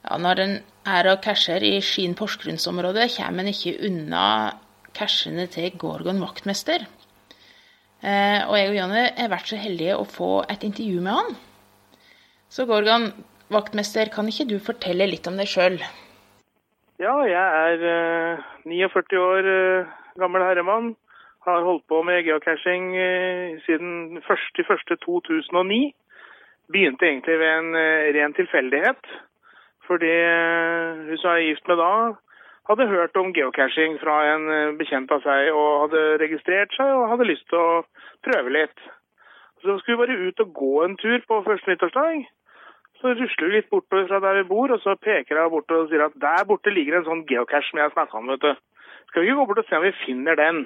Ja, 0.08 0.16
når 0.16 0.40
en 0.40 0.54
er 0.88 1.06
og 1.10 1.18
casher 1.20 1.60
i 1.60 1.82
Skien 1.84 2.14
Porsgrunnsområdet, 2.16 3.10
kommer 3.18 3.44
en 3.44 3.50
ikke 3.52 3.74
unna 3.84 4.22
cashene 4.96 5.44
til 5.52 5.74
Gorgon 5.76 6.22
vaktmester. 6.22 6.86
Eh, 8.00 8.40
og 8.48 8.54
jeg 8.56 8.70
og 8.70 8.78
Jonny 8.78 9.02
har 9.18 9.28
vært 9.28 9.50
så 9.50 9.58
heldige 9.60 9.98
å 9.98 10.06
få 10.08 10.30
et 10.48 10.64
intervju 10.64 11.02
med 11.04 11.18
han. 11.18 11.36
Så 12.48 12.64
Gorgon 12.64 13.10
vaktmester, 13.52 14.08
kan 14.14 14.32
ikke 14.32 14.48
du 14.48 14.56
fortelle 14.64 15.10
litt 15.10 15.28
om 15.28 15.36
deg 15.36 15.50
sjøl? 15.50 15.76
Ja, 17.02 17.14
jeg 17.28 17.44
er 17.68 17.86
eh, 17.92 18.48
49 18.64 19.20
år 19.20 19.52
eh, 19.52 19.94
gammel 20.16 20.46
herremann. 20.46 20.94
Har 21.44 21.68
holdt 21.68 21.84
på 21.90 22.00
med 22.06 22.24
geocaching 22.24 22.94
eh, 22.96 23.60
siden 23.68 24.22
1.1.2009. 24.24 25.92
Begynte 26.72 27.12
egentlig 27.12 27.40
ved 27.44 27.56
en 27.60 27.74
eh, 27.76 28.12
ren 28.16 28.40
tilfeldighet. 28.40 29.18
Fordi 29.88 30.12
eh, 30.12 31.04
hun 31.08 31.20
som 31.20 31.34
jeg 31.34 31.44
er 31.44 31.48
gift 31.48 31.68
med 31.70 31.80
da, 31.80 31.92
hadde 32.68 32.88
hørt 32.90 33.16
om 33.16 33.32
geocaching 33.36 33.96
fra 34.02 34.16
en 34.34 34.48
eh, 34.52 34.76
bekjent 34.80 35.12
av 35.14 35.22
seg 35.24 35.50
og 35.54 35.68
hadde 35.86 36.02
registrert 36.22 36.74
seg 36.76 36.92
og 36.92 37.08
hadde 37.14 37.28
lyst 37.30 37.46
til 37.48 37.60
å 37.60 37.84
prøve 38.26 38.52
litt. 38.52 38.82
Så 39.62 39.78
skulle 39.80 39.96
vi 39.96 40.02
bare 40.02 40.26
ut 40.28 40.42
og 40.44 40.52
gå 40.58 40.74
en 40.84 40.98
tur 41.00 41.22
på 41.30 41.40
første 41.46 41.72
nyttårsdag. 41.72 42.26
Så 43.00 43.14
rusler 43.14 43.48
vi 43.48 43.54
litt 43.56 43.70
bortover 43.70 44.08
fra 44.10 44.18
der 44.22 44.40
vi 44.40 44.48
bor, 44.50 44.74
og 44.74 44.82
så 44.82 44.96
peker 44.98 45.38
jeg 45.38 45.52
bortover 45.54 45.86
og 45.86 45.92
sier 45.92 46.04
at 46.04 46.18
der 46.18 46.44
borte 46.50 46.74
ligger 46.74 46.98
en 46.98 47.06
sånn 47.06 47.24
geocache 47.30 47.70
som 47.70 47.80
jeg 47.80 47.94
snakka 47.94 48.18
om, 48.18 48.32
vet 48.34 48.44
du. 48.44 48.52
Skal 49.08 49.22
vi 49.22 49.30
ikke 49.30 49.38
gå 49.38 49.46
bort 49.48 49.62
og 49.62 49.68
se 49.68 49.78
om 49.78 49.86
vi 49.86 49.94
finner 50.02 50.38
den? 50.38 50.60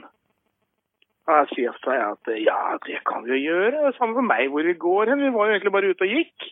Og 1.29 1.37
jeg 1.37 1.51
sier 1.53 1.99
at 2.09 2.33
ja, 2.43 2.59
det 2.89 2.99
kan 3.07 3.23
vi 3.27 3.37
jo 3.37 3.53
gjøre. 3.53 3.93
Samme 3.99 4.17
for 4.19 4.27
meg 4.27 4.49
hvor 4.51 4.67
vi 4.67 4.75
går 4.75 5.13
hen. 5.13 5.23
Vi 5.23 5.31
var 5.37 5.47
jo 5.47 5.55
egentlig 5.55 5.75
bare 5.77 5.93
ute 5.93 6.09
og 6.09 6.17
gikk. 6.17 6.49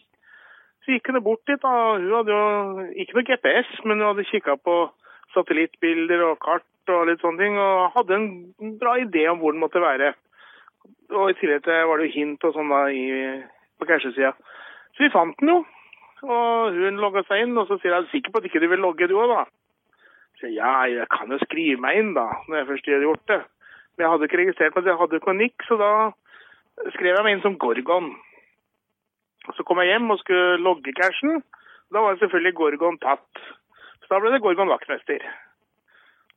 Så 0.84 0.94
gikk 0.94 1.10
hun 1.10 1.22
bort 1.24 1.44
dit. 1.46 1.60
da. 1.62 1.74
Hun 1.98 2.16
hadde 2.16 2.36
jo 2.36 2.88
ikke 3.02 3.18
noe 3.18 3.28
GPS, 3.28 3.70
men 3.84 4.00
hun 4.00 4.10
hadde 4.12 4.28
kikka 4.30 4.56
på 4.56 4.76
satellittbilder 5.34 6.24
og 6.26 6.40
kart 6.42 6.66
og 6.90 7.06
litt 7.06 7.22
sånne 7.22 7.42
ting, 7.42 7.58
og 7.60 7.92
hadde 7.94 8.16
en 8.16 8.76
bra 8.80 8.96
idé 8.98 9.26
om 9.30 9.38
hvor 9.42 9.54
den 9.54 9.62
måtte 9.62 9.82
være. 9.82 10.14
Og 11.14 11.30
i 11.30 11.36
tillegg 11.38 11.62
til 11.66 11.86
var 11.86 12.00
det 12.00 12.08
jo 12.08 12.16
hint 12.16 12.46
og 12.46 12.56
sånn 12.56 12.72
da 12.72 12.80
i, 12.94 13.04
på 13.78 13.86
cashesida. 13.86 14.32
Så 14.96 15.04
vi 15.04 15.12
fant 15.14 15.36
den 15.40 15.52
jo. 15.52 15.60
Og 16.26 16.76
hun 16.76 17.00
logga 17.00 17.22
seg 17.28 17.44
inn, 17.44 17.56
og 17.58 17.68
så 17.68 17.78
sier 17.80 17.94
jeg 17.94 18.10
sikker 18.10 18.32
på 18.32 18.40
at 18.40 18.48
ikke 18.48 18.60
du 18.62 18.68
vil 18.72 18.82
logge 18.84 19.08
du 19.08 19.16
òg, 19.16 19.30
da. 19.32 19.44
Så 20.40 20.50
ja, 20.52 20.72
jeg 20.88 21.06
kan 21.12 21.32
jo 21.32 21.38
skrive 21.44 21.80
meg 21.84 22.00
inn, 22.00 22.12
da, 22.16 22.26
når 22.48 22.60
jeg 22.60 22.68
først 22.70 22.90
hadde 22.90 23.08
gjort 23.08 23.24
det. 23.32 23.40
Men 23.94 24.04
jeg 24.04 24.12
hadde 24.14 24.28
ikke 24.28 24.40
registrert 24.40 24.76
meg 24.76 24.90
jeg 24.90 25.00
hadde 25.00 25.22
kronikk, 25.24 25.64
så 25.68 25.78
da 25.80 25.92
skrev 26.96 27.12
jeg 27.12 27.24
meg 27.26 27.36
inn 27.36 27.42
som 27.44 27.58
Gorgon. 27.60 28.12
Så 29.56 29.64
kom 29.66 29.80
jeg 29.82 29.94
hjem 29.94 30.12
og 30.12 30.20
skulle 30.20 30.60
logge 30.62 30.94
cashen. 30.96 31.40
Da 31.90 32.02
var 32.04 32.18
selvfølgelig 32.20 32.54
Gorgon 32.58 32.98
tatt. 33.02 33.42
Så 34.02 34.12
da 34.12 34.20
ble 34.20 34.32
det 34.34 34.42
Gorgon 34.44 34.70
vaktmester. 34.70 35.24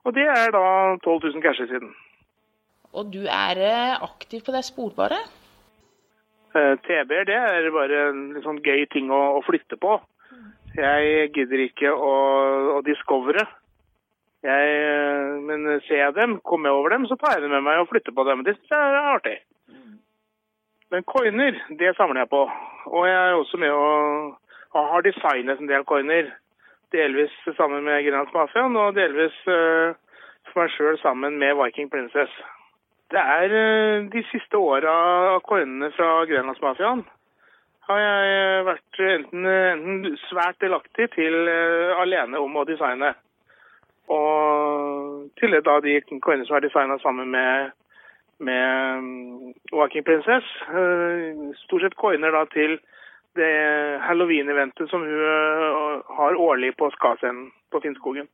Og 0.04 0.16
det 0.16 0.26
er 0.28 0.52
da 0.56 0.66
12 1.04 1.30
000 1.30 1.44
casher 1.44 1.70
siden. 1.70 1.94
Og 2.94 3.10
du 3.14 3.24
er 3.26 3.60
eh, 3.62 4.04
aktiv 4.06 4.44
på 4.46 4.54
det 4.54 4.64
sporbare? 4.68 5.20
Eh, 6.54 6.74
TB-er 6.86 7.26
det 7.30 7.38
er 7.38 7.70
bare 7.74 8.02
en 8.12 8.26
litt 8.36 8.46
sånn 8.46 8.62
gøy 8.62 8.86
ting 8.94 9.10
å, 9.14 9.22
å 9.40 9.44
flytte 9.46 9.80
på. 9.82 9.98
Jeg 10.78 11.30
gidder 11.34 11.64
ikke 11.68 11.94
å, 11.94 12.14
å 12.78 12.82
discovere. 12.86 13.46
Jeg, 14.44 14.76
eh, 14.84 15.34
men 15.48 15.66
ser 15.88 16.04
jeg 16.04 16.16
dem, 16.18 16.38
kommer 16.46 16.70
jeg 16.70 16.82
over 16.82 16.96
dem, 16.96 17.08
så 17.10 17.18
tar 17.18 17.38
jeg 17.38 17.46
dem 17.46 17.56
med 17.56 17.66
meg 17.66 17.82
og 17.82 17.90
flytter 17.90 18.16
på 18.16 18.26
dem. 18.28 18.46
Det 18.46 18.58
jeg 18.60 18.78
er 18.78 19.14
artig. 19.16 19.38
Men 20.94 21.04
coiner, 21.10 21.56
det 21.80 21.96
samler 21.98 22.22
jeg 22.22 22.30
på. 22.30 22.44
Og 22.86 23.08
jeg 23.08 23.18
er 23.18 23.34
også 23.34 23.58
med 23.58 23.72
og, 23.74 24.36
og 24.78 24.90
har 24.92 25.02
designet 25.02 25.60
en 25.60 25.70
del 25.72 25.86
coiner. 25.90 26.30
Delvis 26.94 27.34
sammen 27.58 27.82
med 27.84 28.04
Grenlands 28.06 28.34
Mafiaen, 28.34 28.76
og 28.78 28.94
delvis 28.94 29.34
uh, 29.50 29.98
for 30.52 30.62
meg 30.62 30.76
sjøl 30.76 31.00
sammen 31.02 31.40
med 31.42 31.58
Viking 31.58 31.90
Princess. 31.90 32.36
Det 33.10 33.24
er 33.40 33.56
uh, 33.58 34.06
de 34.14 34.22
siste 34.30 34.62
åra 34.62 34.94
av 35.34 35.42
coinene 35.50 35.90
fra 35.98 36.12
Grenlandsmafiaen 36.30 37.02
har 37.90 38.00
jeg 38.00 38.66
vært 38.68 39.00
enten, 39.04 39.48
enten 39.50 40.18
svært 40.30 40.62
delaktig 40.62 41.10
til 41.18 41.36
uh, 41.50 41.98
alene 42.04 42.40
om 42.40 42.62
å 42.62 42.68
designe. 42.70 43.16
Og 44.14 45.26
til 45.40 45.58
da 45.66 45.80
de 45.84 45.98
coinene 46.14 46.46
som 46.46 46.60
er 46.60 46.68
designa 46.68 47.00
sammen 47.02 47.34
med 47.34 47.74
med 48.44 49.54
Walking 49.72 50.04
Princess. 50.04 50.46
Uh, 50.70 51.54
stort 51.64 51.86
sett 51.86 51.98
coiner 52.00 52.34
da 52.36 52.44
til 52.54 52.78
det 53.38 53.54
halloween-eventet 54.06 54.92
som 54.92 55.06
hun 55.06 55.24
uh, 55.26 56.04
har 56.18 56.38
årlig 56.38 56.74
på 56.78 56.92
Skascenen 56.98 57.50
på 57.74 57.82
Finnskogen. 57.84 58.30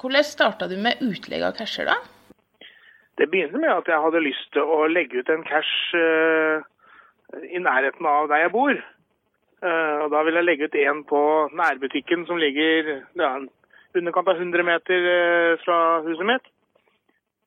Hvordan 0.00 0.26
starta 0.26 0.68
du 0.68 0.76
med 0.82 1.00
utlegg 1.04 1.44
av 1.46 1.54
casher, 1.56 1.88
da? 1.88 1.96
Det 3.16 3.30
begynte 3.32 3.60
med 3.60 3.72
at 3.72 3.86
jeg 3.88 4.02
hadde 4.04 4.24
lyst 4.24 4.50
til 4.52 4.66
å 4.66 4.82
legge 4.92 5.22
ut 5.22 5.30
en 5.32 5.46
cash 5.46 5.94
uh, 5.96 6.60
i 7.48 7.62
nærheten 7.62 8.06
av 8.06 8.28
der 8.32 8.44
jeg 8.44 8.54
bor. 8.54 8.82
og 9.66 10.10
Da 10.12 10.20
vil 10.22 10.36
jeg 10.36 10.44
legge 10.44 10.68
ut 10.68 10.76
en 10.78 11.00
på 11.08 11.20
nærbutikken 11.58 12.26
som 12.28 12.38
ligger 12.38 12.90
ja, 13.18 13.30
underkant 13.96 14.28
av 14.28 14.36
100 14.36 14.62
meter 14.62 15.08
fra 15.64 15.78
huset 16.04 16.28
mitt. 16.28 16.46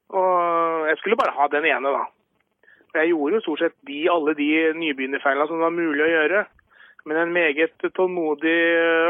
Og 0.09 0.87
jeg 0.89 0.97
skulle 0.99 1.19
bare 1.19 1.35
ha 1.37 1.47
den 1.53 1.67
ene, 1.69 1.93
da. 1.93 2.05
Jeg 2.97 3.11
gjorde 3.11 3.37
jo 3.37 3.43
stort 3.45 3.61
sett 3.61 3.75
de, 3.85 3.99
alle 4.09 4.33
de 4.37 4.49
nybegynnerfeilene 4.79 5.49
som 5.49 5.61
var 5.61 5.75
mulig 5.75 6.01
å 6.05 6.09
gjøre. 6.09 6.45
Men 7.07 7.21
en 7.21 7.33
meget 7.33 7.89
tålmodig 7.95 8.59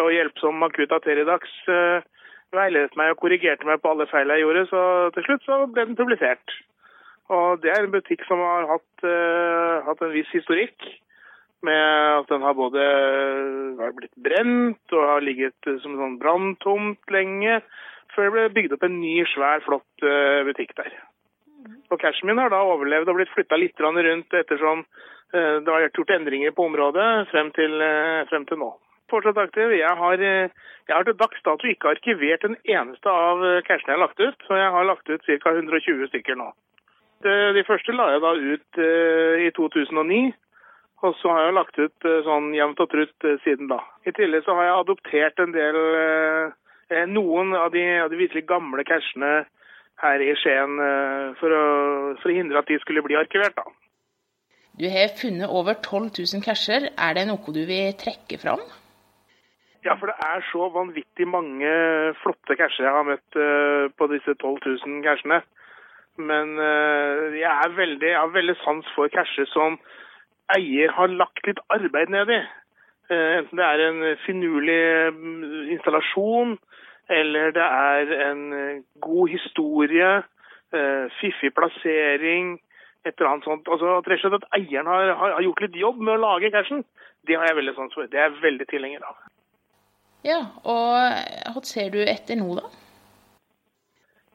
og 0.03 0.11
hjelpsom 0.13 0.65
Akuta 0.67 0.99
Teridax 1.03 1.51
uh, 1.71 2.03
veiledet 2.55 2.97
meg 2.99 3.13
og 3.13 3.21
korrigerte 3.23 3.67
meg 3.67 3.81
på 3.81 3.93
alle 3.93 4.07
feil 4.11 4.31
jeg 4.33 4.43
gjorde, 4.43 4.65
så 4.69 4.81
til 5.15 5.25
slutt 5.25 5.47
så 5.47 5.61
ble 5.67 5.87
den 5.87 5.97
publisert. 5.99 6.55
Og 7.29 7.61
det 7.63 7.71
er 7.71 7.85
en 7.85 7.93
butikk 7.93 8.25
som 8.27 8.41
har 8.43 8.67
hatt, 8.69 9.05
uh, 9.05 9.85
hatt 9.87 10.03
en 10.03 10.15
viss 10.15 10.31
historikk. 10.35 10.75
Med 11.65 11.75
at 12.21 12.29
den 12.31 12.43
har 12.45 12.55
både 12.55 12.83
har 13.81 13.95
blitt 13.97 14.15
brent 14.23 14.93
og 14.95 15.09
har 15.09 15.23
ligget 15.25 15.67
som 15.83 15.97
sånn 15.99 16.15
branntomt 16.21 17.11
lenge 17.11 17.57
før 18.15 18.29
det 18.29 18.33
ble 18.33 18.49
bygd 18.57 18.75
opp 18.75 18.85
en 18.87 18.99
ny, 19.01 19.15
svær, 19.33 19.63
flott 19.65 20.05
uh, 20.05 20.41
butikk 20.47 20.75
der. 20.77 20.91
Og 21.89 21.99
Cashen 22.01 22.29
min 22.29 22.39
har 22.41 22.51
da 22.53 22.61
overlevd 22.63 23.09
og 23.11 23.19
blitt 23.19 23.31
flytta 23.33 23.57
litt 23.59 23.79
rundt 23.81 24.35
ettersom 24.41 24.83
uh, 24.85 25.57
det 25.63 25.69
har 25.69 25.87
gjort 25.89 26.15
endringer 26.17 26.53
på 26.55 26.67
området 26.69 27.09
frem 27.33 27.51
til, 27.57 27.79
uh, 27.81 28.25
frem 28.31 28.47
til 28.49 28.61
nå. 28.61 28.71
Fortsatt 29.09 29.39
aktiv. 29.41 29.71
Jeg 29.73 29.93
har, 29.97 30.21
jeg 30.21 30.93
har 30.93 31.05
til 31.07 31.15
dags 31.17 31.39
dato 31.41 31.65
ikke 31.65 31.95
arkivert 31.95 32.43
en 32.45 32.59
eneste 32.61 33.09
av 33.09 33.41
cashene 33.65 33.95
jeg 33.95 33.97
har 33.97 34.03
lagt 34.03 34.19
ut, 34.21 34.43
så 34.45 34.59
jeg 34.59 34.67
har 34.75 34.85
lagt 34.85 35.09
ut 35.09 35.25
ca. 35.25 35.53
120 35.55 36.11
stykker 36.11 36.37
nå. 36.37 36.51
De, 37.25 37.63
første 37.65 37.95
la 37.97 38.05
jeg 38.13 38.21
da 38.21 38.35
ut 38.37 38.79
i 39.41 39.49
2009. 39.57 40.19
Og 41.01 41.17
så 41.17 41.33
har 41.33 41.47
jeg 41.47 41.57
lagt 41.57 41.81
ut 41.81 42.07
sånn 42.27 42.53
jevnt 42.53 42.85
og 42.85 42.91
trutt 42.93 43.27
siden 43.47 43.73
da. 43.73 43.79
I 44.05 44.13
tillegg 44.13 44.45
så 44.45 44.53
har 44.59 44.69
jeg 44.69 44.77
adoptert 44.83 45.41
en 45.41 45.57
del 45.57 45.81
Eh, 46.39 46.68
noen 46.89 47.53
av 47.53 47.71
de, 47.71 47.83
av 48.03 48.09
de 48.09 48.17
virkelig 48.17 48.47
gamle 48.49 48.83
cashene 48.87 49.43
her 50.03 50.23
i 50.23 50.33
Skien 50.39 50.79
eh, 50.83 51.27
for 51.39 51.53
å, 51.53 51.63
for 52.21 52.31
å, 52.31 52.35
hindre 52.35 52.61
at 52.61 52.69
de 52.71 52.79
skulle 52.83 53.03
bli 53.05 53.17
arkivert. 53.19 53.57
da. 53.57 53.65
Du 54.79 54.87
har 54.91 55.11
funnet 55.19 55.51
over 55.51 55.75
12 55.83 56.11
000 56.21 56.43
casher. 56.45 56.89
Er 56.95 57.17
det 57.17 57.27
noe 57.27 57.55
du 57.55 57.63
vil 57.67 57.95
trekke 57.99 58.39
fram? 58.39 58.63
Ja, 59.83 59.95
for 59.95 60.11
det 60.11 60.17
er 60.23 60.43
så 60.51 60.67
vanvittig 60.75 61.27
mange 61.27 61.69
flotte 62.19 62.55
casher 62.59 62.87
jeg 62.87 62.95
har 62.95 63.07
møtt 63.07 63.37
uh, 63.39 63.87
på 63.95 64.09
disse 64.11 64.35
12 64.35 64.57
000 64.65 65.03
cashene. 65.05 65.41
Men 66.19 66.57
jeg, 66.59 67.47
er 67.47 67.75
veldig, 67.77 68.07
jeg 68.09 68.19
har 68.19 68.31
veldig 68.33 68.55
sans 68.59 68.87
for 68.91 69.07
casher 69.07 69.45
som 69.47 69.77
eier 70.51 70.91
har 70.91 71.13
lagt 71.15 71.45
litt 71.47 71.61
arbeid 71.71 72.11
ned 72.11 72.33
i. 72.35 72.39
Enten 73.15 73.55
det 73.55 73.63
er 73.63 73.83
en 73.85 74.01
finurlig 74.25 74.81
mm, 75.15 75.69
installasjon, 75.77 76.57
eller 77.09 77.53
det 77.55 77.65
er 77.65 78.11
en 78.29 78.41
eh, 78.53 78.81
god 79.01 79.31
historie, 79.33 80.09
eh, 80.73 81.05
fiffig 81.19 81.53
plassering, 81.57 82.57
et 83.05 83.13
eller 83.15 83.31
annet 83.31 83.47
sånt. 83.47 83.69
Altså 83.71 83.95
at 83.97 84.09
rett 84.09 84.21
og 84.21 84.27
slett 84.27 84.43
at 84.43 84.59
eieren 84.59 84.89
har, 84.91 85.13
har, 85.17 85.41
gjort 85.45 85.63
litt 85.65 85.79
jobb 85.79 86.03
med 86.03 86.17
å 86.17 86.23
lage 86.25 86.51
cashen, 86.53 86.83
det 87.27 87.39
har 87.39 87.49
jeg 87.49 87.59
veldig 87.61 87.75
sans 87.77 87.95
for. 87.97 88.09
Det 88.11 88.19
er 88.19 88.29
jeg 88.29 88.43
veldig 88.43 88.69
tilhenger 88.69 89.07
av. 89.09 89.17
Ja, 90.27 90.39
og 90.67 91.55
hva 91.55 91.63
ser 91.63 91.91
du 91.93 92.01
etter 92.03 92.37
nå, 92.39 92.51
da? 92.59 92.67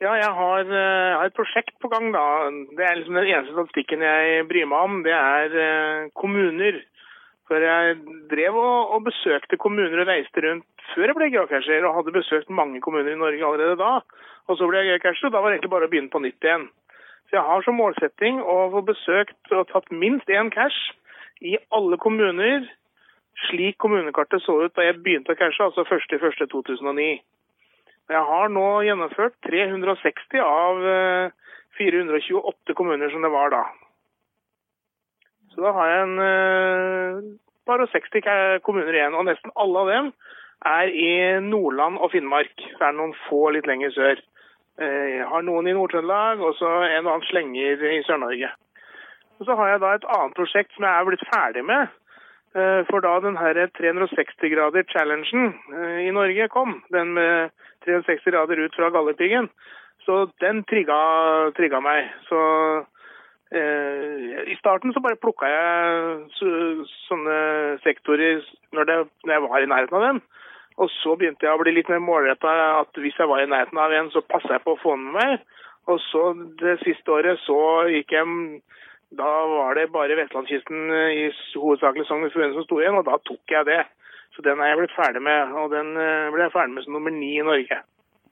Ja, 0.02 0.16
jeg 0.18 0.32
har, 0.36 0.64
jeg 0.66 1.16
har, 1.16 1.28
et 1.28 1.36
prosjekt 1.36 1.76
på 1.80 1.88
gang, 1.92 2.10
da. 2.12 2.24
Det 2.76 2.84
er 2.84 2.98
liksom 2.98 3.14
Den 3.20 3.28
eneste 3.30 3.54
statistikken 3.54 4.02
jeg 4.04 4.48
bryr 4.50 4.66
meg 4.68 4.88
om, 4.88 4.98
det 5.06 5.14
er 5.14 5.54
eh, 5.62 6.08
kommuner. 6.18 6.80
For 7.48 7.60
jeg 7.60 7.98
drev 8.30 8.56
og, 8.56 8.94
og, 8.94 9.02
besøkte 9.08 9.58
kommuner 9.60 10.00
og 10.00 10.08
reiste 10.08 10.40
rundt 10.44 10.86
før 10.94 11.10
jeg 11.10 11.16
ble 11.18 11.28
geocacher, 11.32 11.84
og 11.84 11.98
hadde 11.98 12.14
besøkt 12.14 12.52
mange 12.52 12.80
kommuner 12.84 13.12
i 13.12 13.20
Norge 13.20 13.44
allerede 13.44 13.76
da. 13.80 13.98
Og 14.48 14.58
så 14.58 14.68
ble 14.68 14.80
jeg 14.80 14.94
geocacher, 14.94 15.28
og 15.28 15.34
da 15.34 15.42
var 15.42 15.50
det 15.52 15.58
egentlig 15.58 15.74
bare 15.74 15.88
å 15.88 15.92
begynne 15.92 16.12
på 16.12 16.22
nytt 16.24 16.46
igjen. 16.46 16.68
Så 17.28 17.38
jeg 17.38 17.44
har 17.48 17.64
som 17.64 17.76
målsetting 17.80 18.40
å 18.40 18.56
få 18.72 18.84
besøkt 18.84 19.52
og 19.52 19.68
tatt 19.72 19.92
minst 19.92 20.28
én 20.32 20.52
cash 20.54 20.92
i 21.44 21.56
alle 21.74 21.98
kommuner 22.00 22.64
slik 23.48 23.78
kommunekartet 23.82 24.42
så 24.44 24.56
ut 24.64 24.74
da 24.76 24.86
jeg 24.86 25.00
begynte 25.02 25.34
å 25.34 25.38
cashe, 25.38 25.64
altså 25.64 25.84
1.1.2009. 25.84 27.22
Jeg 28.12 28.28
har 28.28 28.52
nå 28.52 28.66
gjennomført 28.84 29.36
360 29.46 30.42
av 30.44 30.82
428 31.78 32.36
eh, 32.36 32.76
kommuner 32.76 33.12
som 33.12 33.24
det 33.24 33.32
var 33.32 33.54
da. 33.54 33.64
Så 35.54 35.62
da 35.62 35.70
har 35.70 35.86
jeg 35.90 36.02
en 36.04 36.18
uh, 36.18 37.18
par 37.66 37.82
og 37.82 37.90
60 37.92 38.60
kommuner 38.66 38.94
igjen, 38.96 39.14
og 39.14 39.26
nesten 39.28 39.54
alle 39.60 39.78
av 39.84 39.88
dem 39.92 40.06
er 40.66 40.86
i 40.90 41.40
Nordland 41.44 41.98
og 42.02 42.10
Finnmark. 42.14 42.54
Så 42.74 42.80
er 42.80 42.90
det 42.90 42.98
noen 42.98 43.20
få 43.28 43.42
litt 43.54 43.68
lenger 43.70 43.90
sør. 43.94 44.16
Uh, 44.80 45.06
jeg 45.14 45.26
har 45.30 45.42
noen 45.46 45.66
i 45.70 45.76
Nord-Trøndelag, 45.76 46.36
og 46.42 46.52
så 46.58 46.68
en 46.88 47.06
og 47.06 47.12
annen 47.12 47.28
slenger 47.30 47.84
i 47.92 48.02
Sør-Norge. 48.06 48.50
Og 49.38 49.42
Så 49.46 49.52
har 49.58 49.66
jeg 49.68 49.82
da 49.82 49.88
et 49.94 50.10
annet 50.16 50.38
prosjekt 50.38 50.70
som 50.74 50.86
jeg 50.86 50.94
er 50.94 51.06
blitt 51.10 51.28
ferdig 51.30 51.64
med. 51.70 51.84
Uh, 52.54 52.82
for 52.90 52.98
da 53.02 53.12
den 53.22 53.38
360-grader-challengen 53.78 55.44
i 56.02 56.10
Norge 56.14 56.48
kom, 56.50 56.70
den 56.94 57.08
med 57.14 57.54
360 57.86 58.30
grader 58.30 58.58
ut 58.64 58.74
fra 58.74 58.90
Galdhøpiggen, 58.94 59.46
så 60.06 60.14
den 60.42 60.64
trigga, 60.68 60.98
trigga 61.56 61.80
meg. 61.82 62.10
Så 62.28 62.38
Eh, 62.76 62.93
starten 64.64 64.94
så 64.94 65.02
bare 65.04 65.20
plukka 65.20 65.48
jeg 65.50 66.46
sånne 67.06 67.36
sektorer 67.84 68.40
når, 68.72 68.88
det, 68.88 68.96
når 69.24 69.36
jeg 69.36 69.44
var 69.44 69.60
i 69.60 69.68
nærheten 69.70 69.98
av 70.00 70.06
dem. 70.08 70.22
Og 70.82 70.90
så 70.90 71.14
begynte 71.18 71.46
jeg 71.46 71.54
å 71.54 71.60
bli 71.60 71.74
litt 71.76 71.90
mer 71.92 72.02
målretta. 72.02 72.52
At 72.80 72.98
hvis 72.98 73.18
jeg 73.20 73.30
var 73.30 73.42
i 73.44 73.50
nærheten 73.50 73.78
av 73.78 73.92
en, 73.94 74.10
så 74.10 74.24
passa 74.26 74.56
jeg 74.56 74.64
på 74.64 74.74
å 74.74 74.80
få 74.82 74.96
den 74.96 75.10
med 75.10 75.20
meg. 75.20 75.44
Og 75.92 76.00
så 76.08 76.30
det 76.62 76.78
siste 76.82 77.12
året 77.12 77.42
så 77.44 77.58
gikk 77.92 78.14
jeg 78.16 78.62
Da 79.14 79.32
var 79.46 79.76
det 79.76 79.92
bare 79.94 80.16
Vestlandskysten 80.18 80.88
i 80.90 81.28
hovedsakelig 81.60 82.06
Sogn 82.08 82.24
og 82.26 82.32
Fjordane 82.34 82.56
som 82.56 82.64
sto 82.64 82.80
igjen, 82.80 82.96
og 82.98 83.04
da 83.06 83.20
tok 83.28 83.52
jeg 83.52 83.68
det. 83.68 83.82
Så 84.34 84.42
den 84.42 84.58
er 84.58 84.72
jeg 84.72 84.80
blitt 84.80 84.96
ferdig 84.96 85.22
med, 85.22 85.52
og 85.54 85.68
den 85.70 85.92
eh, 85.94 86.32
ble 86.34 86.42
jeg 86.42 86.54
ferdig 86.56 86.74
med 86.74 86.86
som 86.86 86.96
nummer 86.96 87.14
ni 87.14 87.36
i 87.38 87.44
Norge. 87.46 87.78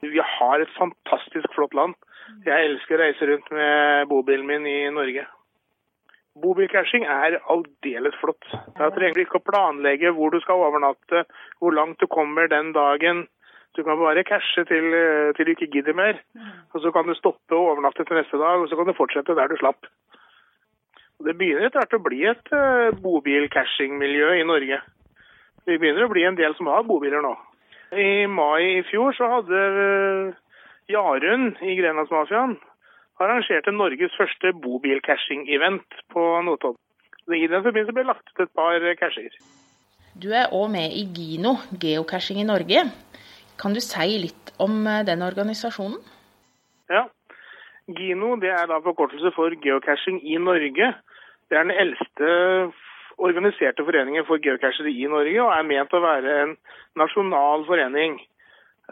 Vi 0.03 0.19
har 0.19 0.59
et 0.59 0.73
fantastisk 0.75 1.47
flott 1.55 1.77
land. 1.77 1.95
Jeg 2.43 2.67
elsker 2.67 2.97
å 2.97 3.03
reise 3.05 3.29
rundt 3.29 3.47
med 3.55 4.09
bobilen 4.11 4.49
min 4.49 4.67
i 4.67 4.91
Norge. 4.91 5.23
Bobilcashing 6.41 7.05
er 7.05 7.37
aldeles 7.53 8.15
flott. 8.17 8.47
Da 8.79 8.89
trenger 8.93 9.19
du 9.19 9.21
ikke 9.21 9.37
å 9.41 9.45
planlegge 9.45 10.13
hvor 10.15 10.33
du 10.33 10.39
skal 10.41 10.63
overnatte, 10.65 11.27
hvor 11.61 11.75
langt 11.77 12.01
du 12.01 12.07
kommer 12.09 12.49
den 12.49 12.71
dagen. 12.73 13.27
Du 13.77 13.83
kan 13.85 13.97
bare 14.01 14.25
cashe 14.25 14.65
til, 14.69 14.89
til 15.37 15.45
du 15.45 15.51
ikke 15.53 15.69
gidder 15.75 15.97
mer. 15.97 16.17
Og 16.73 16.81
så 16.81 16.91
kan 16.93 17.05
du 17.05 17.13
stoppe 17.17 17.53
og 17.57 17.75
overnatte 17.75 18.05
til 18.05 18.17
neste 18.17 18.41
dag, 18.41 18.61
og 18.61 18.69
så 18.69 18.77
kan 18.77 18.89
du 18.89 18.97
fortsette 18.97 19.37
der 19.37 19.53
du 19.53 19.57
slapp. 19.61 19.85
Og 21.19 21.29
det 21.29 21.37
begynner 21.37 21.69
etter 21.69 21.83
hvert 21.83 21.97
å 21.97 22.03
bli 22.03 22.25
et 22.29 22.53
uh, 22.53 22.89
bobilcashing-miljø 23.05 24.33
i 24.41 24.45
Norge. 24.49 24.81
Vi 25.69 25.77
begynner 25.77 26.07
å 26.07 26.11
bli 26.11 26.25
en 26.27 26.37
del 26.37 26.57
som 26.57 26.69
har 26.73 26.85
bobiler 26.87 27.21
nå. 27.23 27.33
I 27.93 28.25
mai 28.25 28.79
i 28.79 28.85
fjor 28.89 29.13
så 29.13 29.29
hadde 29.37 29.61
uh, 29.77 30.33
Jarund 30.89 31.61
i 31.61 31.77
Grenlandsmafiaen 31.77 32.57
arrangerte 33.21 33.71
Norges 33.71 34.15
første 34.17 34.53
bobil-cashing-event 34.63 35.99
på 36.13 36.23
Notodden. 36.45 36.79
I 37.31 37.47
den 37.47 37.63
forbindelse 37.63 37.93
ble 37.95 38.03
det 38.03 38.09
lagt 38.09 38.31
ut 38.33 38.43
et 38.43 38.55
par 38.57 38.83
casher. 38.99 39.35
Du 40.13 40.29
er 40.35 40.51
òg 40.53 40.69
med 40.73 40.93
i 40.93 41.05
Gino, 41.15 41.55
geocaching 41.81 42.41
i 42.41 42.47
Norge. 42.47 42.83
Kan 43.57 43.73
du 43.73 43.81
si 43.81 44.17
litt 44.21 44.51
om 44.61 44.83
eh, 44.87 45.05
den 45.07 45.23
organisasjonen? 45.25 45.99
Ja. 46.91 47.07
Gino 47.87 48.35
det 48.39 48.51
er 48.53 48.67
da 48.69 48.79
forkortelse 48.83 49.33
for 49.35 49.55
geocaching 49.63 50.21
i 50.23 50.37
Norge. 50.37 50.93
Det 51.49 51.57
er 51.57 51.65
den 51.67 51.75
eldste 51.75 52.29
organiserte 53.17 53.85
foreningen 53.85 54.25
for 54.27 54.41
geocachere 54.41 54.91
i 54.91 55.07
Norge, 55.09 55.39
og 55.41 55.51
er 55.53 55.67
ment 55.67 55.93
å 55.93 56.03
være 56.03 56.37
en 56.43 56.53
nasjonal 56.99 57.65
forening. 57.67 58.19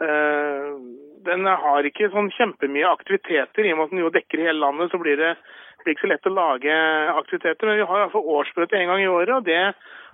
Eh, 0.00 0.68
den 1.26 1.46
har 1.46 1.86
ikke 1.86 2.10
sånn 2.12 2.30
kjempemye 2.34 2.88
aktiviteter, 2.88 3.66
i 3.66 3.72
og 3.74 3.78
med 3.78 3.84
at 3.84 3.92
den 3.92 4.02
jo 4.02 4.14
dekker 4.14 4.46
hele 4.46 4.58
landet. 4.58 4.90
Så 4.90 5.00
blir 5.02 5.20
det 5.20 5.34
ikke 5.84 6.06
så 6.06 6.12
lett 6.12 6.30
å 6.30 6.34
lage 6.34 6.78
aktiviteter. 7.18 7.68
Men 7.68 7.80
vi 7.80 7.86
har 7.90 8.04
iallfall 8.04 8.32
årsmøte 8.38 8.78
en 8.78 8.90
gang 8.92 9.04
i 9.04 9.10
året, 9.10 9.34
og 9.36 9.46
det 9.46 9.62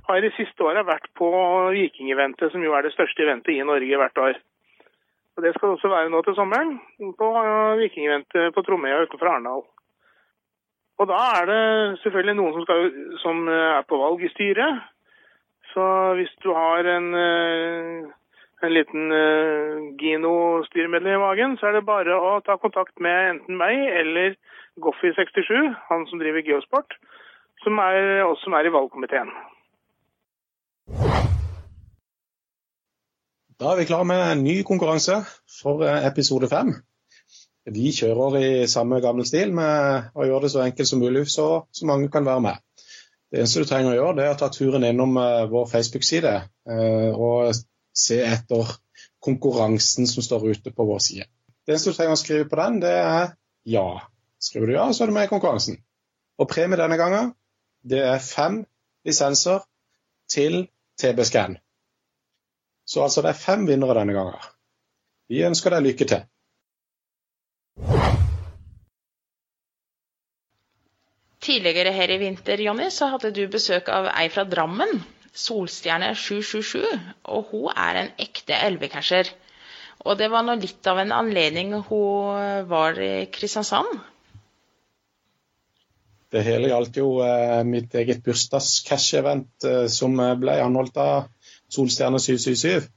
har 0.09 0.21
de 0.25 0.35
siste 0.37 0.65
åra 0.65 0.85
vært 0.89 1.09
på 1.19 1.31
Vikingeventet, 1.75 2.53
som 2.53 2.63
jo 2.65 2.75
er 2.77 2.87
det 2.87 2.95
største 2.95 3.25
eventet 3.25 3.55
i 3.55 3.65
Norge 3.67 4.01
hvert 4.01 4.23
år. 4.25 4.39
Og 5.37 5.45
Det 5.45 5.53
skal 5.55 5.77
også 5.77 5.89
være 5.89 6.11
nå 6.11 6.23
til 6.27 6.35
sommeren, 6.35 6.79
på 6.99 7.27
Vikingeventet 7.79 8.55
på 8.55 8.65
Tromøya 8.67 9.05
utenfor 9.05 9.31
Arendal. 9.31 9.67
Og 10.99 11.07
da 11.07 11.19
er 11.39 11.45
det 11.47 11.65
selvfølgelig 12.03 12.35
noen 12.35 12.57
som, 12.57 12.65
skal, 12.67 12.89
som 13.23 13.45
er 13.55 13.85
på 13.87 14.01
valg 14.01 14.25
i 14.27 14.33
styret. 14.33 14.81
Så 15.71 15.85
hvis 16.19 16.33
du 16.43 16.51
har 16.57 16.89
en, 16.91 17.13
en 18.63 18.73
liten 18.75 19.13
Gino-styremedlem 20.01 21.15
i 21.15 21.23
magen, 21.23 21.57
så 21.59 21.69
er 21.69 21.79
det 21.79 21.87
bare 21.87 22.17
å 22.17 22.39
ta 22.47 22.57
kontakt 22.59 22.97
med 23.03 23.35
enten 23.35 23.59
meg 23.61 23.85
eller 24.01 24.35
Goffi67, 24.83 25.53
han 25.91 26.07
som 26.11 26.21
driver 26.23 26.43
Geosport, 26.47 26.99
som 27.63 27.79
er, 27.83 28.25
oss 28.27 28.43
som 28.45 28.55
er 28.59 28.69
i 28.69 28.75
valgkomiteen. 28.75 29.31
Da 33.59 33.73
er 33.73 33.81
vi 33.81 33.89
klar 33.91 34.05
med 34.07 34.21
en 34.23 34.45
ny 34.47 34.61
konkurranse 34.63 35.17
for 35.61 35.83
episode 35.83 36.47
fem. 36.51 36.77
Vi 37.69 37.91
kjører 37.93 38.37
i 38.39 38.51
samme 38.71 39.01
gamle 39.05 39.27
stil 39.27 39.51
med 39.55 40.15
å 40.15 40.29
gjøre 40.29 40.47
det 40.47 40.53
så 40.55 40.63
enkelt 40.63 40.89
som 40.89 41.03
mulig, 41.03 41.27
så, 41.33 41.49
så 41.75 41.89
mange 41.89 42.07
kan 42.13 42.27
være 42.27 42.45
med. 42.47 42.63
Det 43.29 43.43
eneste 43.43 43.65
du 43.65 43.69
trenger 43.69 43.93
å 43.93 43.97
gjøre, 43.99 44.15
det 44.17 44.25
er 44.25 44.37
å 44.37 44.39
ta 44.41 44.49
turen 44.55 44.87
innom 44.89 45.19
vår 45.51 45.67
Facebook-side 45.69 46.37
og 47.19 47.51
se 47.99 48.21
etter 48.23 48.71
konkurransen 49.25 50.07
som 50.07 50.23
står 50.23 50.49
ute 50.53 50.73
på 50.75 50.87
vår 50.87 51.03
side. 51.03 51.27
Det 51.67 51.75
eneste 51.75 51.93
du 51.93 51.99
trenger 51.99 52.17
å 52.17 52.21
skrive 52.21 52.49
på 52.49 52.59
den, 52.61 52.81
det 52.85 52.95
er 52.95 53.35
ja. 53.69 53.89
Skriver 54.39 54.71
du 54.71 54.77
ja, 54.77 54.87
så 54.95 55.05
er 55.05 55.11
du 55.11 55.17
med 55.17 55.27
i 55.27 55.33
konkurransen. 55.33 55.81
Og 56.39 56.49
premie 56.51 56.79
denne 56.79 56.97
gangen, 57.01 57.33
det 57.83 58.01
er 58.07 58.23
fem 58.23 58.63
lisenser 59.07 59.65
til 60.31 60.69
TB-scan. 61.01 61.59
Så 62.89 63.03
altså 63.05 63.25
det 63.25 63.35
er 63.35 63.43
fem 63.43 63.67
vinnere 63.69 63.99
denne 63.99 64.15
gangen. 64.17 64.49
Vi 65.29 65.43
ønsker 65.45 65.75
deg 65.75 65.85
lykke 65.85 66.09
til. 66.09 66.25
Tidligere 71.45 71.93
her 71.97 72.11
i 72.13 72.19
vinter, 72.21 72.61
Jonny, 72.61 72.89
så 72.93 73.11
hadde 73.13 73.31
du 73.37 73.45
besøk 73.51 73.91
av 73.93 74.09
ei 74.15 74.27
fra 74.33 74.45
Drammen. 74.49 74.99
Solstjerne 75.35 76.15
777. 76.17 76.85
Og 77.33 77.51
hun 77.53 77.73
er 77.75 78.03
en 78.03 78.13
ekte 78.21 78.57
elvecasher. 78.57 79.31
Og 80.07 80.19
det 80.21 80.31
var 80.31 80.45
nå 80.47 80.55
litt 80.61 80.87
av 80.87 81.01
en 81.03 81.13
anledning 81.13 81.75
hun 81.89 82.69
var 82.71 83.01
i 83.03 83.27
Kristiansand. 83.35 83.99
Det 86.29 86.45
hele 86.45 86.69
gjaldt 86.69 86.99
jo 87.01 87.09
eh, 87.25 87.63
mitt 87.65 87.95
eget 87.97 88.21
bursdags-cash-event 88.25 89.65
eh, 89.65 89.87
som 89.89 90.13
ble 90.41 90.59
anholdt 90.61 91.01
av 91.01 91.31
Solstjerne 91.73 92.21
777. 92.21 92.89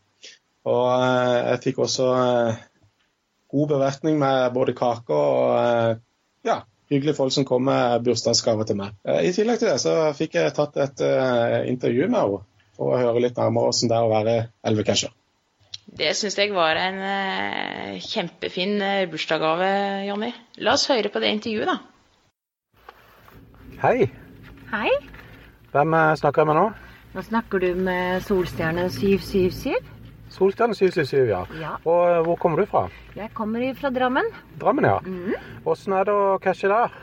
Og 0.67 0.87
eh, 0.91 1.37
jeg 1.53 1.61
fikk 1.63 1.79
også 1.85 2.09
god 3.51 3.71
bevertning 3.71 4.19
med 4.19 4.51
både 4.55 4.75
kake 4.75 5.15
og 5.15 6.01
ja, 6.47 6.57
hyggelige 6.91 7.15
folk 7.17 7.33
som 7.33 7.47
kom 7.47 7.63
med 7.69 8.03
bursdagsgave 8.05 8.65
til 8.67 8.77
meg. 8.81 8.95
I 9.07 9.31
tillegg 9.35 9.61
til 9.61 9.71
det 9.71 9.79
så 9.83 9.95
fikk 10.17 10.35
jeg 10.37 10.53
tatt 10.57 10.77
et 10.83 11.03
intervju 11.71 12.09
med 12.11 12.19
henne 12.19 12.41
for 12.77 12.93
å 12.93 12.99
høre 12.99 13.23
litt 13.23 13.39
nærmere 13.39 13.71
hvordan 13.71 13.91
det 13.91 13.97
er 13.97 14.07
å 14.07 14.11
være 14.11 14.35
elvecatcher. 14.67 15.13
Det 16.01 16.11
syns 16.15 16.37
jeg 16.39 16.53
var 16.55 16.77
en 16.79 16.99
kjempefin 18.03 18.77
bursdagsgave, 19.11 19.71
Jonny. 20.07 20.29
La 20.63 20.75
oss 20.75 20.87
høre 20.91 21.11
på 21.11 21.23
det 21.23 21.31
intervjuet, 21.35 21.71
da. 21.71 21.79
Hei. 23.81 24.11
Hei. 24.71 24.91
Hvem 25.71 25.95
snakker 26.19 26.43
jeg 26.43 26.51
med 26.51 26.59
nå? 26.59 26.69
Nå 27.11 27.23
snakker 27.27 27.59
du 27.59 27.73
med 27.75 28.23
Solstjerne 28.23 28.85
777. 28.91 29.75
Solstjerne 30.31 30.75
777, 30.77 31.25
ja. 31.27 31.41
Ja. 31.59 31.71
Og 31.83 32.23
hvor 32.25 32.37
kommer 32.39 32.61
du 32.61 32.69
fra? 32.69 32.85
Jeg 33.17 33.33
kommer 33.35 33.65
fra 33.75 33.89
Drammen. 33.91 34.29
Drammen, 34.61 34.87
ja. 34.87 34.99
Åssen 35.67 35.93
er 35.97 36.07
det 36.07 36.15
å 36.15 36.37
cashe 36.43 36.69
der? 36.71 36.93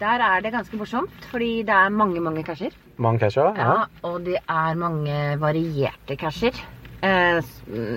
Der 0.00 0.22
er 0.24 0.40
det 0.40 0.52
ganske 0.54 0.78
morsomt, 0.80 1.26
fordi 1.28 1.58
det 1.68 1.74
er 1.76 1.90
mange, 1.92 2.20
mange 2.24 2.42
casher. 2.46 2.72
Mange 2.96 3.20
casher? 3.20 3.52
Ja, 3.56 3.66
ja. 3.82 3.86
og 4.08 4.22
det 4.24 4.38
er 4.48 4.78
mange 4.80 5.18
varierte 5.42 6.16
casher. 6.16 6.56
Eh, 7.04 7.40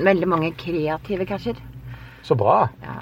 veldig 0.04 0.28
mange 0.28 0.52
kreative 0.60 1.26
casher. 1.28 1.56
Så 2.24 2.36
bra. 2.40 2.66
Ja. 2.84 2.98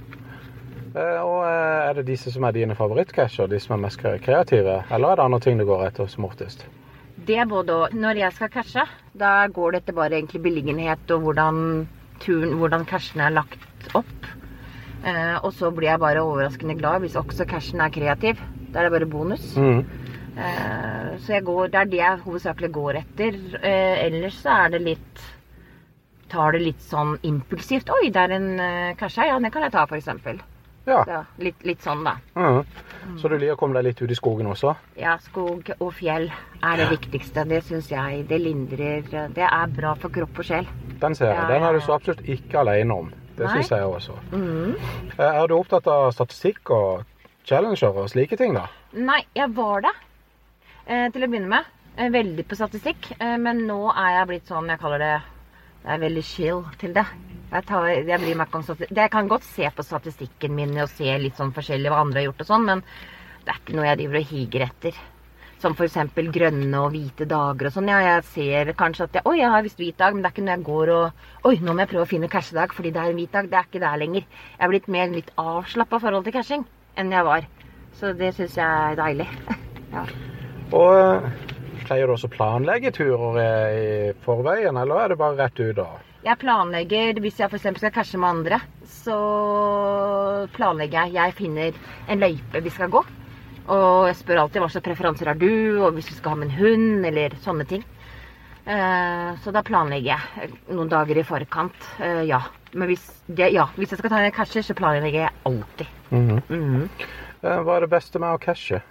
Eh, 0.92 1.18
Og 1.24 1.40
eh, 1.48 1.90
er 1.90 1.94
det 1.98 2.06
disse 2.12 2.32
som 2.34 2.44
er 2.46 2.54
dine 2.54 2.76
favorittcasher, 2.78 3.48
de 3.50 3.60
som 3.62 3.74
er 3.78 3.84
mest 3.88 4.02
kreative? 4.02 4.84
Eller 4.92 5.08
er 5.16 5.16
det 5.22 5.26
andre 5.26 5.40
ting 5.40 5.58
du 5.62 5.66
går 5.66 5.88
etter 5.88 6.10
som 6.10 6.26
oftest? 6.30 6.66
Det 7.28 7.38
er 7.38 7.50
både 7.50 7.74
og. 7.76 7.96
Når 7.96 8.20
jeg 8.24 8.34
skal 8.38 8.52
cashe, 8.54 8.86
da 9.18 9.32
går 9.54 9.74
det 9.74 9.82
etter 9.84 9.98
bare 9.98 10.18
egentlig 10.18 10.42
beliggenhet 10.42 11.12
og 11.14 11.26
hvordan 11.28 11.58
turen, 12.24 12.56
hvordan 12.60 12.86
cashen 12.90 13.22
er 13.22 13.34
lagt 13.36 13.92
opp. 13.98 14.30
Eh, 15.02 15.38
og 15.42 15.54
så 15.58 15.72
blir 15.74 15.90
jeg 15.90 16.02
bare 16.02 16.22
overraskende 16.22 16.78
glad 16.78 17.02
hvis 17.04 17.18
også 17.20 17.48
cashen 17.50 17.82
er 17.82 17.94
kreativ. 17.94 18.42
Da 18.72 18.82
er 18.82 18.90
det 18.90 18.96
bare 18.96 19.10
bonus. 19.10 19.52
Mm. 19.58 19.84
Eh, 20.38 21.12
så 21.22 21.36
jeg 21.38 21.46
går, 21.46 21.68
det 21.74 21.80
er 21.82 21.92
det 21.92 22.02
jeg 22.02 22.24
hovedsakelig 22.26 22.72
går 22.78 23.02
etter. 23.04 23.38
Eh, 23.62 24.06
ellers 24.08 24.42
så 24.42 24.64
er 24.66 24.76
det 24.78 24.88
litt 24.88 25.30
Tar 26.32 26.54
det 26.56 26.62
litt 26.62 26.84
sånn 26.88 27.18
impulsivt. 27.28 27.90
Oi, 27.92 28.06
det 28.08 28.22
er 28.22 28.32
en 28.38 28.46
cashe. 28.56 29.18
cash. 29.20 29.28
Ja, 29.28 29.36
den 29.36 29.52
kan 29.52 29.66
jeg 29.66 29.74
ta, 29.74 29.82
f.eks. 29.84 30.08
Ja. 30.88 31.04
Så 31.06 31.20
litt, 31.44 31.64
litt 31.68 31.82
sånn, 31.86 32.04
da. 32.04 32.16
Mm. 32.36 32.64
Så 33.22 33.30
du 33.30 33.36
liker 33.38 33.54
å 33.54 33.60
komme 33.60 33.78
deg 33.78 33.86
litt 33.92 34.02
ut 34.02 34.12
i 34.12 34.18
skogen 34.18 34.48
også? 34.50 34.74
Ja, 34.98 35.18
skog 35.22 35.70
og 35.80 35.92
fjell 35.98 36.30
er 36.64 36.78
det 36.82 36.88
viktigste. 36.90 37.44
Det 37.50 37.64
syns 37.68 37.90
jeg. 37.92 38.24
Det 38.30 38.40
lindrer 38.42 39.06
Det 39.34 39.46
er 39.46 39.68
bra 39.76 39.94
for 39.96 40.10
kropp 40.14 40.40
og 40.42 40.46
sjel. 40.48 40.68
Den 41.02 41.16
ser 41.18 41.32
jeg. 41.32 41.38
Ja, 41.38 41.48
Den 41.48 41.64
er 41.64 41.74
du 41.74 41.80
så 41.86 41.94
absolutt 41.98 42.22
ikke 42.30 42.60
alene 42.64 42.94
om. 42.98 43.12
Det 43.38 43.50
syns 43.50 43.70
jeg 43.72 43.82
også. 43.88 44.18
Mhm. 44.32 44.76
Eh, 45.18 45.42
Er 45.42 45.48
du 45.48 45.56
opptatt 45.56 45.88
av 45.88 46.12
statistikk 46.14 46.70
og 46.70 47.06
challenger 47.46 47.98
og 47.98 48.10
slike 48.10 48.38
ting, 48.38 48.54
da? 48.54 48.68
Nei, 48.94 49.22
jeg 49.36 49.50
var 49.56 49.82
det 49.82 49.94
eh, 50.88 51.10
til 51.10 51.24
å 51.24 51.28
begynne 51.30 51.48
med. 51.50 51.66
Eh, 51.98 52.10
veldig 52.10 52.46
på 52.48 52.56
statistikk. 52.56 53.12
Eh, 53.20 53.38
men 53.38 53.66
nå 53.68 53.90
er 53.96 54.20
jeg 54.20 54.28
blitt 54.28 54.48
sånn, 54.48 54.68
jeg 54.70 54.80
kaller 54.80 55.00
det 55.00 55.22
Jeg 55.82 55.94
er 55.96 56.02
veldig 56.04 56.24
chill 56.26 56.66
til 56.82 56.94
det. 56.94 57.06
Jeg, 57.52 57.66
tar, 57.68 57.88
jeg 57.92 58.20
bryr 58.22 58.38
meg 58.40 58.48
ikke 58.48 58.60
om 58.60 58.66
statistikk. 58.66 58.98
Jeg 58.98 59.12
kan 59.12 59.30
godt 59.32 59.48
se 59.48 59.72
på 59.76 59.84
statistikken 59.84 60.54
min 60.56 60.78
og 60.80 60.92
se 60.92 61.16
litt 61.20 61.40
sånn 61.40 61.54
forskjellig 61.56 61.92
hva 61.92 62.04
andre 62.06 62.22
har 62.22 62.30
gjort 62.30 62.44
og 62.46 62.52
sånn, 62.52 62.68
men 62.70 62.84
det 63.42 63.52
er 63.52 63.58
ikke 63.60 63.76
noe 63.76 63.88
jeg 63.90 64.00
driver 64.04 64.20
og 64.20 64.30
higer 64.30 64.66
etter. 64.68 65.00
Som 65.62 65.76
f.eks. 65.78 65.98
grønne 66.34 66.80
og 66.80 66.94
hvite 66.94 67.28
dager 67.30 67.70
og 67.70 67.76
sånn. 67.76 67.90
Ja, 67.92 68.00
jeg 68.06 68.26
ser 68.32 68.72
kanskje 68.78 69.10
at 69.10 69.18
jeg, 69.20 69.26
Oi, 69.30 69.36
jeg 69.42 69.52
har 69.54 69.66
visst 69.66 69.82
hvit 69.82 69.98
dag, 70.00 70.16
men 70.16 70.24
det 70.24 70.32
er 70.32 70.36
ikke 70.36 70.46
når 70.46 70.56
jeg 70.56 70.68
går 70.70 70.94
og 70.96 71.50
Oi, 71.50 71.56
nå 71.62 71.74
må 71.74 71.84
jeg 71.84 71.92
prøve 71.92 72.06
å 72.06 72.12
finne 72.14 72.32
cashedag 72.32 72.74
fordi 72.78 72.94
det 72.96 73.02
er 73.02 73.12
en 73.12 73.20
hvit 73.20 73.36
dag. 73.36 73.50
Det 73.52 73.60
er 73.60 73.70
ikke 73.70 73.84
der 73.84 74.02
lenger. 74.02 74.28
Jeg 74.56 74.66
er 74.66 74.74
blitt 74.74 74.90
mer 74.96 75.14
litt 75.14 75.34
avslappa 75.42 76.02
forhold 76.02 76.30
til 76.30 76.38
cashing 76.38 76.68
enn 77.02 77.14
jeg 77.14 77.28
var. 77.28 77.50
Så 78.00 78.14
det 78.18 78.32
syns 78.38 78.58
jeg 78.58 78.66
er 78.66 78.98
deilig. 79.02 79.28
ja. 79.98 80.06
Og 80.78 81.51
pleier 81.92 82.08
du 82.08 82.14
også 82.16 82.30
å 82.30 82.32
planlegge 82.32 82.94
turer 82.96 83.38
i 83.76 83.88
forveien, 84.24 84.78
eller 84.80 85.04
er 85.04 85.12
det 85.12 85.20
bare 85.20 85.36
rett 85.42 85.58
ut? 85.60 85.76
da? 85.76 85.90
Jeg 86.24 86.40
planlegger, 86.40 87.20
Hvis 87.20 87.40
jeg 87.42 87.50
f.eks. 87.52 87.66
skal 87.82 87.92
cashe 87.92 88.18
med 88.22 88.30
andre, 88.30 88.60
så 88.88 89.18
planlegger 90.56 91.10
jeg. 91.10 91.18
Jeg 91.18 91.36
finner 91.36 91.80
en 92.08 92.22
løype 92.22 92.62
vi 92.64 92.72
skal 92.72 92.94
gå. 92.94 93.02
Og 93.72 94.08
jeg 94.08 94.16
spør 94.22 94.44
alltid 94.46 94.64
hva 94.64 94.70
slags 94.72 94.86
preferanser 94.86 95.32
har 95.34 95.40
du, 95.42 95.82
og 95.82 95.98
hvis 95.98 96.08
du 96.08 96.16
skal 96.16 96.36
ha 96.36 96.40
med 96.40 96.52
en 96.52 96.60
hund, 96.62 97.08
eller 97.10 97.36
sånne 97.44 97.68
ting. 97.68 97.84
Eh, 98.64 99.30
så 99.42 99.52
da 99.52 99.64
planlegger 99.66 100.14
jeg 100.14 100.52
noen 100.72 100.92
dager 100.92 101.20
i 101.20 101.26
forkant. 101.28 101.90
Eh, 102.00 102.24
ja. 102.30 102.40
Men 102.72 102.88
hvis, 102.88 103.04
det, 103.28 103.50
ja, 103.52 103.68
hvis 103.76 103.92
jeg 103.92 104.00
skal 104.00 104.14
ta 104.14 104.22
en 104.24 104.38
casher, 104.38 104.64
så 104.64 104.78
planlegger 104.78 105.26
jeg 105.26 105.36
alltid. 105.44 105.88
Mm 106.12 106.30
-hmm. 106.30 106.42
Mm 106.50 106.72
-hmm. 106.72 106.88
Hva 107.42 107.76
er 107.76 107.80
det 107.82 107.90
beste 107.90 108.20
med 108.20 108.30
å 108.30 108.38
cashe? 108.38 108.82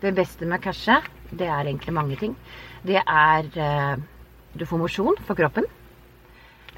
Det 0.00 0.14
beste 0.14 0.46
med 0.46 0.60
å 0.60 0.62
cashe, 0.62 1.02
det 1.38 1.48
er 1.48 1.64
egentlig 1.66 1.94
mange 1.94 2.18
ting. 2.20 2.36
Det 2.86 3.00
er 3.00 3.48
eh, 3.56 3.96
Du 4.54 4.66
får 4.66 4.78
mosjon 4.78 5.16
for 5.26 5.34
kroppen. 5.34 5.64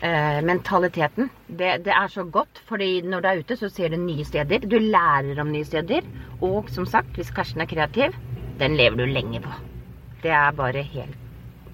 Eh, 0.01 0.43
mentaliteten. 0.45 1.31
Det, 1.49 1.85
det 1.85 1.93
er 1.93 2.09
så 2.09 2.25
godt, 2.25 2.63
fordi 2.69 3.01
når 3.01 3.21
du 3.21 3.29
er 3.29 3.39
ute, 3.41 3.57
så 3.57 3.69
ser 3.69 3.89
du 3.89 3.97
nye 3.97 4.25
steder. 4.25 4.65
Du 4.65 4.79
lærer 4.79 5.41
om 5.41 5.53
nye 5.53 5.65
steder. 5.65 6.05
Og 6.41 6.69
som 6.73 6.87
sagt, 6.87 7.17
hvis 7.17 7.31
Karsten 7.31 7.61
er 7.61 7.69
kreativ, 7.69 8.17
den 8.61 8.77
lever 8.77 8.97
du 8.97 9.05
lenge 9.05 9.41
på. 9.41 9.53
Det 10.23 10.31
er 10.31 10.51
bare 10.53 10.83
helt 10.83 11.17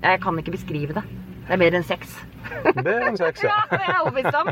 Jeg 0.03 0.21
kan 0.23 0.39
ikke 0.39 0.51
beskrive 0.51 0.95
det. 0.95 1.03
Det 1.47 1.55
er 1.55 1.59
bedre 1.59 1.79
enn 1.79 1.87
sex. 1.87 2.15
Bedre 2.75 3.09
enn 3.11 3.19
sex, 3.19 3.43
ja. 3.43 3.55
Ja, 3.71 3.77
det 3.77 3.85
er 3.87 4.01
overbevist 4.03 4.35
om. 4.35 4.51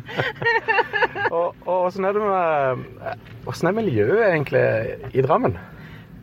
Og, 1.36 1.54
åssen 1.66 2.04
er 2.04 2.14
det 2.14 2.22
med 2.22 2.84
Åssen 3.46 3.66
Hvordan 3.66 3.70
er 3.70 3.76
miljøet 3.76 4.22
egentlig 4.28 4.62
i 5.14 5.22
Drammen? 5.26 5.58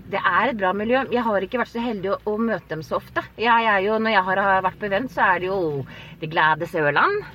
Det 0.08 0.20
er 0.24 0.52
et 0.54 0.60
bra 0.60 0.72
miljø. 0.78 1.02
Jeg 1.12 1.24
har 1.26 1.44
ikke 1.44 1.60
vært 1.60 1.74
så 1.74 1.82
heldig 1.84 2.14
å, 2.14 2.18
å 2.32 2.38
møte 2.40 2.70
dem 2.72 2.84
så 2.86 2.96
ofte. 3.02 3.24
Jeg 3.42 3.66
er 3.68 3.82
jo, 3.84 3.98
når 4.00 4.14
jeg 4.16 4.24
har 4.30 4.42
vært 4.64 4.80
på 4.80 4.88
event, 4.88 5.12
så 5.12 5.26
er 5.34 5.42
det 5.44 5.50
jo 5.50 5.60
Det 6.22 6.30
glade 6.32 6.68
Sørland. 6.72 7.26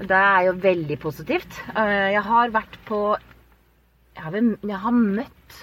Det 0.00 0.16
er 0.16 0.46
jo 0.48 0.54
veldig 0.58 0.96
positivt. 0.98 1.60
Eh, 1.76 2.10
Jeg 2.16 2.22
har 2.26 2.50
vært 2.54 2.78
på 2.88 3.00
Jeg 4.16 4.24
har, 4.24 4.38
jeg 4.72 4.80
har 4.84 4.96
møtt 4.96 5.58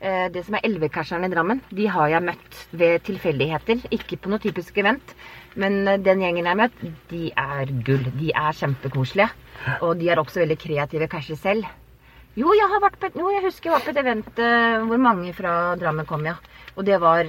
eh, 0.00 0.26
det 0.34 0.42
som 0.46 0.56
er 0.58 0.64
Elvekasjeren 0.66 1.28
i 1.28 1.30
Drammen. 1.32 1.60
De 1.70 1.86
har 1.86 2.08
jeg 2.10 2.26
møtt 2.26 2.58
ved 2.72 3.04
tilfeldigheter. 3.06 3.84
Ikke 3.94 4.18
på 4.18 4.32
noe 4.32 4.42
typisk 4.42 4.80
event. 4.82 5.14
Men 5.54 5.86
eh, 5.86 6.00
den 6.02 6.24
gjengen 6.24 6.48
jeg 6.48 6.50
har 6.50 6.62
møtt, 6.64 6.82
de 7.12 7.28
er 7.36 7.70
gull. 7.86 8.08
De 8.18 8.32
er 8.34 8.58
kjempekoselige. 8.58 9.30
Og 9.86 9.94
de 10.00 10.10
er 10.10 10.18
også 10.18 10.42
veldig 10.42 10.58
kreative 10.58 11.06
casher 11.12 11.38
selv. 11.38 11.68
Jo, 12.38 12.48
jeg 12.56 12.64
har 12.64 12.80
vært 12.80 12.96
på 12.96 13.10
jo, 13.20 13.28
jeg 13.28 13.44
husker 13.44 13.68
jeg 13.68 13.74
var 13.74 13.84
på 13.84 13.92
et 13.92 13.98
event 14.00 14.38
eh, 14.40 14.84
hvor 14.88 15.00
mange 15.04 15.34
fra 15.36 15.74
Drammen 15.76 16.08
kom, 16.08 16.24
ja. 16.24 16.38
Og 16.78 16.86
det 16.88 16.96
var 17.02 17.28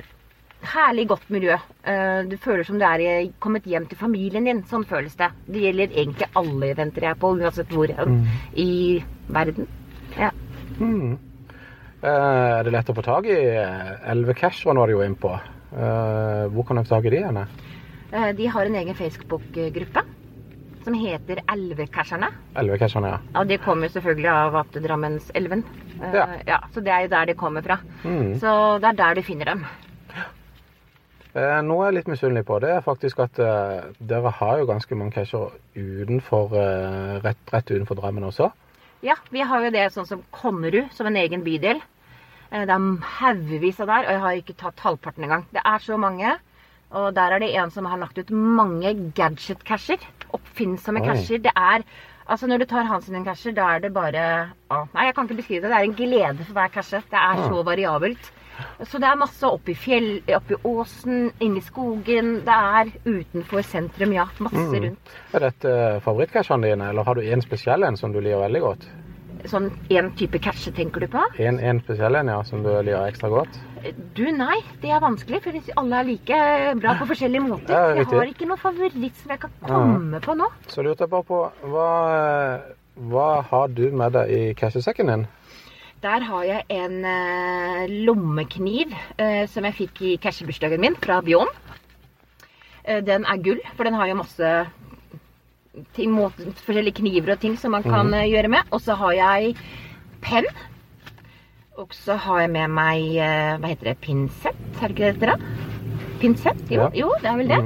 herlig 0.74 1.10
godt 1.10 1.26
miljø. 1.34 1.58
Eh, 1.84 2.22
du 2.30 2.38
føler 2.40 2.64
som 2.64 2.78
du 2.80 2.86
er 2.88 3.04
i, 3.04 3.10
kommet 3.44 3.68
hjem 3.68 3.90
til 3.92 4.00
familien 4.00 4.48
din. 4.48 4.62
Sånn 4.70 4.88
føles 4.88 5.18
det. 5.20 5.28
Det 5.44 5.66
gjelder 5.66 5.92
egentlig 5.92 6.30
alle 6.40 6.72
eventer 6.72 7.04
jeg 7.04 7.18
er 7.18 7.20
på, 7.20 7.34
uansett 7.36 7.76
hvor 7.76 7.92
mm. 7.92 8.24
i 8.64 8.70
verden. 9.36 9.68
Ja. 10.16 10.32
Mm. 10.80 11.20
Eh, 12.00 12.08
Er 12.08 12.64
det 12.64 12.76
lett 12.78 12.94
å 12.94 12.96
få 12.96 13.04
tak 13.04 13.28
i 13.28 13.38
elvecasheren, 14.16 14.80
var 14.80 14.88
du 14.88 14.96
jo 14.96 15.04
inn 15.04 15.20
på. 15.20 15.36
Hvor 15.74 16.68
kan 16.70 16.78
jeg 16.78 16.86
få 16.86 16.96
tak 16.96 17.08
i 17.10 17.16
de 17.16 17.24
henne? 17.26 17.48
De 18.38 18.48
har 18.56 18.70
en 18.70 18.76
egen 18.78 18.94
Facebook-gruppe 18.96 20.04
som 20.86 20.94
heter 20.94 21.40
Elvecasherne. 21.52 22.30
Elvecasheren, 22.60 23.08
ja. 23.10 23.18
Og 23.40 23.48
det 23.48 23.62
kommer 23.64 23.88
selvfølgelig 23.94 24.30
av 24.32 24.56
at 24.64 24.72
Drammenselven. 24.84 25.64
Eh, 26.02 26.14
Ja. 26.14 26.26
ja. 26.48 26.60
Så 26.74 26.82
det 26.84 26.92
er 26.94 27.02
jo 27.06 27.08
der 27.16 27.26
de 27.26 27.34
kommer 27.40 27.62
fra. 27.62 27.80
Mm. 28.04 28.40
Så 28.40 28.80
det 28.82 28.90
er 28.94 29.00
der 29.02 29.16
du 29.16 29.22
finner 29.22 29.46
dem. 29.46 29.66
Eh, 31.34 31.62
Noe 31.66 31.86
jeg 31.88 31.90
er 31.92 31.96
litt 31.98 32.10
misunnelig 32.12 32.44
på, 32.46 32.60
det 32.62 32.70
er 32.76 32.84
faktisk 32.86 33.20
at 33.24 33.40
eh, 33.42 33.88
dere 34.06 34.30
har 34.38 34.60
jo 34.62 34.68
ganske 34.70 34.96
mange 34.96 35.16
casher 35.16 35.50
utenfor, 35.74 36.54
eh, 36.54 37.16
rett, 37.26 37.42
rett 37.54 37.72
utenfor 37.74 37.98
Drammen 37.98 38.28
også. 38.28 38.52
Ja, 39.04 39.16
vi 39.34 39.42
har 39.42 39.64
jo 39.66 39.72
det 39.74 39.88
sånn 39.96 40.06
som 40.08 40.22
Konnerud, 40.32 40.92
som 40.94 41.10
en 41.10 41.18
egen 41.18 41.42
bydel. 41.44 41.82
Eh, 42.52 42.66
Det 42.66 42.70
er 42.70 43.08
haugevis 43.18 43.80
av 43.82 43.88
der, 43.90 44.06
og 44.06 44.12
jeg 44.14 44.22
har 44.22 44.38
ikke 44.44 44.58
tatt 44.62 44.80
halvparten 44.86 45.24
engang. 45.26 45.48
Det 45.52 45.62
er 45.66 45.80
så 45.82 45.98
mange. 45.98 46.36
Og 46.94 47.16
der 47.16 47.34
er 47.34 47.40
det 47.42 47.56
en 47.58 47.72
som 47.74 47.86
har 47.90 47.98
lagt 47.98 48.20
ut 48.22 48.30
mange 48.30 48.94
gadget-casher. 49.18 49.98
Oppfinnsomme 50.34 51.02
Oi. 51.02 51.08
casher. 51.08 51.38
Det 51.44 51.52
er 51.56 51.84
Altså, 52.24 52.48
når 52.48 52.60
du 52.60 52.66
tar 52.72 52.86
hans 52.88 53.04
sin 53.06 53.26
casher, 53.26 53.52
da 53.52 53.66
er 53.76 53.80
det 53.84 53.90
bare 53.94 54.22
å, 54.72 54.78
Nei, 54.96 55.10
jeg 55.10 55.16
kan 55.16 55.28
ikke 55.28 55.36
beskrive 55.42 55.62
det. 55.66 55.72
Det 55.74 55.76
er 55.76 55.88
en 55.90 55.96
glede 55.98 56.46
for 56.48 56.54
hver 56.56 56.70
cashe. 56.72 57.02
Det 57.12 57.20
er 57.20 57.42
så 57.50 57.64
variabelt. 57.68 58.30
Så 58.88 59.00
det 59.02 59.10
er 59.10 59.18
masse 59.20 59.44
oppi 59.44 59.74
fjell, 59.76 60.22
oppi 60.38 60.56
åsen, 60.64 61.34
inni 61.44 61.60
skogen. 61.66 62.46
Det 62.46 62.56
er 62.56 62.94
utenfor 63.04 63.62
sentrum, 63.68 64.14
ja. 64.16 64.24
Masse 64.40 64.56
Mm. 64.56 64.84
rundt. 64.86 65.12
Er 65.34 65.40
dette 65.50 65.76
favorittcasherne 66.06 66.64
dine, 66.70 66.90
eller 66.94 67.04
har 67.04 67.16
du 67.16 67.22
en 67.22 67.42
spesiell 67.42 67.84
en 67.84 67.98
som 67.98 68.14
du 68.14 68.22
liker 68.22 68.40
veldig 68.40 68.62
godt? 68.62 68.88
Sånn 69.52 69.70
én 69.92 70.10
type 70.16 70.40
cashe, 70.40 70.72
tenker 70.76 71.04
du 71.04 71.10
på? 71.12 71.24
En, 71.44 71.58
en 71.60 71.82
spesiell 71.84 72.16
en, 72.16 72.32
ja, 72.32 72.40
som 72.48 72.62
du 72.64 72.70
liker 72.72 73.10
ekstra 73.10 73.32
godt? 73.34 73.58
Du, 74.16 74.24
nei. 74.32 74.62
Det 74.80 74.94
er 74.96 75.04
vanskelig, 75.04 75.42
for 75.44 75.74
alle 75.82 76.00
er 76.00 76.08
like 76.08 76.40
bra 76.80 76.96
på 77.02 77.10
forskjellige 77.10 77.44
måter. 77.44 77.74
Ja, 77.76 77.98
jeg 78.00 78.08
har 78.14 78.32
ikke 78.32 78.48
noe 78.48 78.62
favoritt 78.62 79.20
som 79.20 79.34
jeg 79.36 79.42
kan 79.44 79.58
komme 79.68 80.22
på 80.24 80.38
nå. 80.40 80.48
Så 80.72 80.86
lurte 80.86 81.04
jeg 81.04 81.12
bare 81.12 81.28
på, 81.28 81.42
hva, 81.74 81.90
hva 83.12 83.30
har 83.50 83.74
du 83.76 83.90
med 83.92 84.16
deg 84.16 84.32
i 84.32 84.44
cashesekken 84.60 85.12
din? 85.12 85.26
Der 86.04 86.24
har 86.28 86.44
jeg 86.44 86.64
en 86.76 87.04
eh, 87.08 87.92
lommekniv 88.08 88.92
eh, 89.16 89.44
som 89.48 89.64
jeg 89.68 89.78
fikk 89.78 90.02
i 90.04 90.16
cashebursdagen 90.24 90.82
min 90.84 90.98
fra 91.00 91.22
Bjørn. 91.24 91.52
Eh, 92.84 93.00
den 93.08 93.24
er 93.24 93.40
gull, 93.44 93.62
for 93.78 93.88
den 93.88 93.96
har 93.96 94.12
jo 94.12 94.18
masse 94.20 94.50
ting, 95.96 96.14
måte, 96.14 96.52
forskjellige 96.66 97.00
kniver 97.02 97.34
og 97.36 97.42
ting 97.42 97.56
som 97.60 97.74
man 97.76 97.86
kan 97.86 98.12
mm. 98.12 98.20
gjøre 98.30 98.52
med. 98.54 98.70
Og 98.76 98.82
så 98.84 98.98
har 99.00 99.16
jeg 99.18 99.56
penn. 100.24 100.50
Og 101.82 101.96
så 101.98 102.18
har 102.22 102.44
jeg 102.44 102.52
med 102.54 102.74
meg 102.76 103.16
eh, 103.18 103.56
hva 103.58 103.72
heter 103.72 103.92
det, 103.92 103.98
pinsett? 104.04 104.62
Er 104.78 104.92
det 104.92 104.94
ikke 104.94 105.08
det 105.08 105.14
heter? 105.16 105.34
da? 105.34 106.06
Pinsett? 106.22 106.62
Jo, 106.70 106.86
Ja. 106.86 106.90
jo, 107.02 107.10
det 107.22 107.32
er 107.32 107.40
vel 107.42 107.50
det. 107.50 107.62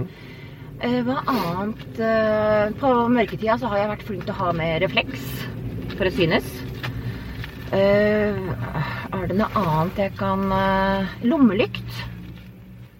Eh, 0.87 0.99
hva 1.03 1.17
annet 1.33 1.99
På 2.79 2.93
mørketida 3.09 3.57
så 3.59 3.71
har 3.71 3.81
jeg 3.81 3.91
vært 3.91 4.07
flink 4.07 4.25
til 4.27 4.35
å 4.35 4.39
ha 4.39 4.53
med 4.55 4.81
refleks 4.85 5.27
for 5.97 6.07
å 6.07 6.13
synes. 6.13 6.47
Er 7.73 9.25
det 9.27 9.35
noe 9.35 9.49
annet 9.59 9.99
jeg 9.99 10.13
kan 10.15 10.45
Lommelykt. 11.27 12.03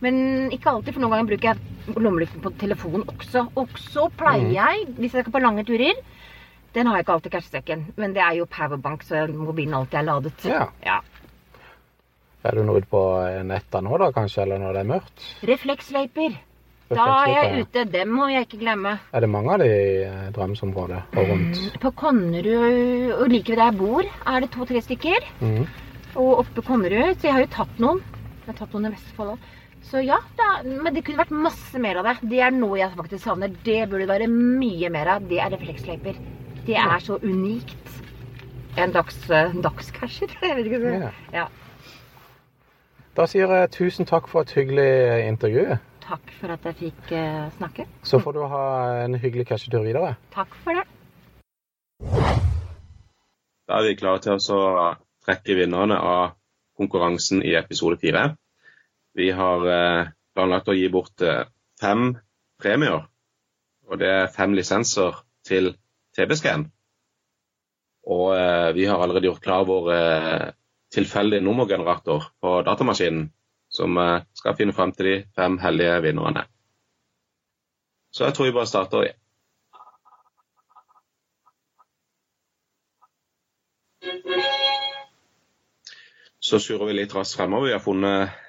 Men 0.04 0.52
ikke 0.52 0.74
alltid, 0.74 0.94
for 0.94 1.02
noen 1.02 1.16
ganger 1.16 1.30
bruker 1.32 1.54
jeg 1.54 1.77
lommelykten 1.96 2.44
på 2.44 2.52
telefonen 2.60 3.06
også. 3.08 3.48
Også 3.56 4.10
pleier 4.18 4.52
jeg, 4.56 4.88
hvis 4.98 5.14
jeg 5.16 5.26
skal 5.26 5.36
på 5.36 5.44
lange 5.44 5.64
turer 5.68 5.96
Den 6.76 6.88
har 6.88 6.98
jeg 6.98 7.06
ikke 7.06 7.14
alltid 7.14 7.32
i 7.32 7.36
cashsekken, 7.38 7.86
men 7.98 8.14
det 8.14 8.22
er 8.22 8.36
jo 8.38 8.46
powerbank, 8.46 9.02
så 9.08 9.24
mobilen 9.32 9.74
alltid 9.74 9.98
er 9.98 10.04
ladet. 10.06 10.44
Ja. 10.46 10.68
Ja. 10.86 11.00
Er 12.46 12.54
du 12.56 12.64
nå 12.64 12.76
ute 12.78 12.90
på 12.92 13.02
netta 13.48 13.82
nå, 13.82 13.98
da, 13.98 14.12
kanskje, 14.14 14.44
eller 14.44 14.62
når 14.62 14.76
det 14.76 14.84
er 14.84 14.92
mørkt? 14.92 15.24
Refleksløyper. 15.48 16.36
Da 16.88 17.06
er 17.26 17.32
jeg 17.34 17.66
ute. 17.66 17.84
Dem 17.92 18.14
må 18.16 18.30
jeg 18.32 18.46
ikke 18.46 18.62
glemme. 18.62 18.94
Er 19.12 19.24
det 19.24 19.30
mange 19.32 19.56
av 19.56 19.60
de 19.60 19.68
i 19.68 19.90
eh, 20.06 20.30
Drammensområdet 20.36 21.02
og 21.18 21.32
rundt? 21.32 21.60
På 21.84 21.92
Konnerud 22.00 23.18
og 23.18 23.26
like 23.32 23.52
ved 23.52 23.60
der 23.60 23.66
jeg 23.66 23.78
bor, 23.82 24.08
er 24.08 24.44
det 24.44 24.52
to-tre 24.54 24.84
stykker. 24.86 25.28
Mm. 25.42 25.66
Og 26.16 26.32
oppe 26.44 26.56
på 26.56 26.68
Konnerud, 26.70 27.18
så 27.18 27.28
jeg 27.28 27.36
har 27.36 27.44
jo 27.44 27.52
tatt 27.58 27.82
noen. 27.84 28.00
Jeg 28.46 28.54
har 28.54 28.60
tatt 28.62 28.78
noen 28.78 28.88
i 28.88 28.94
Vestfold 28.94 29.34
òg. 29.36 29.50
Så 29.84 30.02
ja, 30.04 30.18
det 30.36 30.46
er, 30.46 30.66
men 30.84 30.96
det 30.96 31.04
kunne 31.08 31.22
vært 31.22 31.32
masse 31.32 31.80
mer 31.80 32.02
av 32.02 32.10
det. 32.10 32.16
Det 32.32 32.42
er 32.44 32.56
noe 32.56 32.80
jeg 32.80 32.92
faktisk 32.98 33.24
savner. 33.24 33.54
Det 33.64 33.80
burde 33.88 34.04
det 34.04 34.10
være 34.12 34.28
mye 34.32 34.90
mer 34.92 35.14
av. 35.16 35.28
Det 35.30 35.40
er 35.40 35.54
refleksløyper. 35.54 36.18
Det 36.68 36.76
er 36.76 37.00
så 37.04 37.20
unikt. 37.24 37.94
En 38.78 38.92
dags, 38.94 39.18
uh, 39.32 39.56
dagscasher, 39.64 40.34
jeg 40.44 40.58
vet 40.58 40.68
ikke 40.70 40.82
hva 40.84 40.98
Ja. 41.08 41.14
ja. 41.34 41.46
Da 43.18 43.26
sier 43.26 43.50
jeg 43.50 43.72
tusen 43.74 44.06
takk 44.06 44.28
for 44.30 44.46
et 44.46 44.52
hyggelig 44.54 44.92
intervju. 45.26 45.80
Takk 46.08 46.34
for 46.40 46.54
at 46.54 46.68
jeg 46.70 46.76
fikk 46.78 47.10
eh, 47.18 47.48
snakke. 47.58 47.88
Så 48.06 48.20
får 48.22 48.36
du 48.36 48.44
ha 48.48 48.66
en 49.04 49.18
hyggelig 49.20 49.48
cashetur 49.50 49.82
videre. 49.84 50.14
Takk 50.36 50.54
for 50.64 50.78
det. 50.78 50.86
Da 53.68 53.80
er 53.80 53.88
vi 53.90 53.98
klare 54.00 54.22
til 54.24 54.38
å 54.38 54.94
trekke 55.26 55.58
vinnerne 55.58 55.98
av 55.98 56.38
konkurransen 56.78 57.42
i 57.44 57.58
episode 57.60 57.98
fire. 58.00 58.38
Vi 59.18 59.32
har 59.32 59.64
eh, 59.66 60.10
planlagt 60.38 60.68
å 60.70 60.76
gi 60.78 60.86
bort 60.94 61.24
eh, 61.26 61.48
fem 61.82 62.12
premier. 62.62 63.08
Og 63.90 63.98
det 63.98 64.12
er 64.14 64.30
fem 64.30 64.54
lisenser 64.54 65.18
til 65.48 65.72
TB-scan. 66.14 66.68
Og 68.14 68.28
eh, 68.36 68.70
vi 68.78 68.86
har 68.86 69.02
allerede 69.02 69.32
gjort 69.32 69.42
klar 69.42 69.66
vår 69.66 69.90
tilfeldige 70.94 71.42
nummergenerator 71.42 72.30
på 72.38 72.54
datamaskinen 72.70 73.32
som 73.74 73.98
skal 74.38 74.56
finne 74.56 74.78
fram 74.78 74.94
til 74.94 75.10
de 75.10 75.18
fem 75.36 75.58
heldige 75.66 75.98
vinnerne. 76.06 76.46
Så 78.14 78.30
jeg 78.30 78.38
tror 78.38 78.52
vi 78.52 78.56
bare 78.56 78.70
starter. 78.70 79.14
Så 86.38 86.62
surrer 86.62 86.94
vi 86.94 87.02
litt 87.02 87.18
raskt 87.18 87.42
fremover. 87.42 87.74
Vi 87.74 87.80
har 87.80 87.84
funnet 87.84 88.44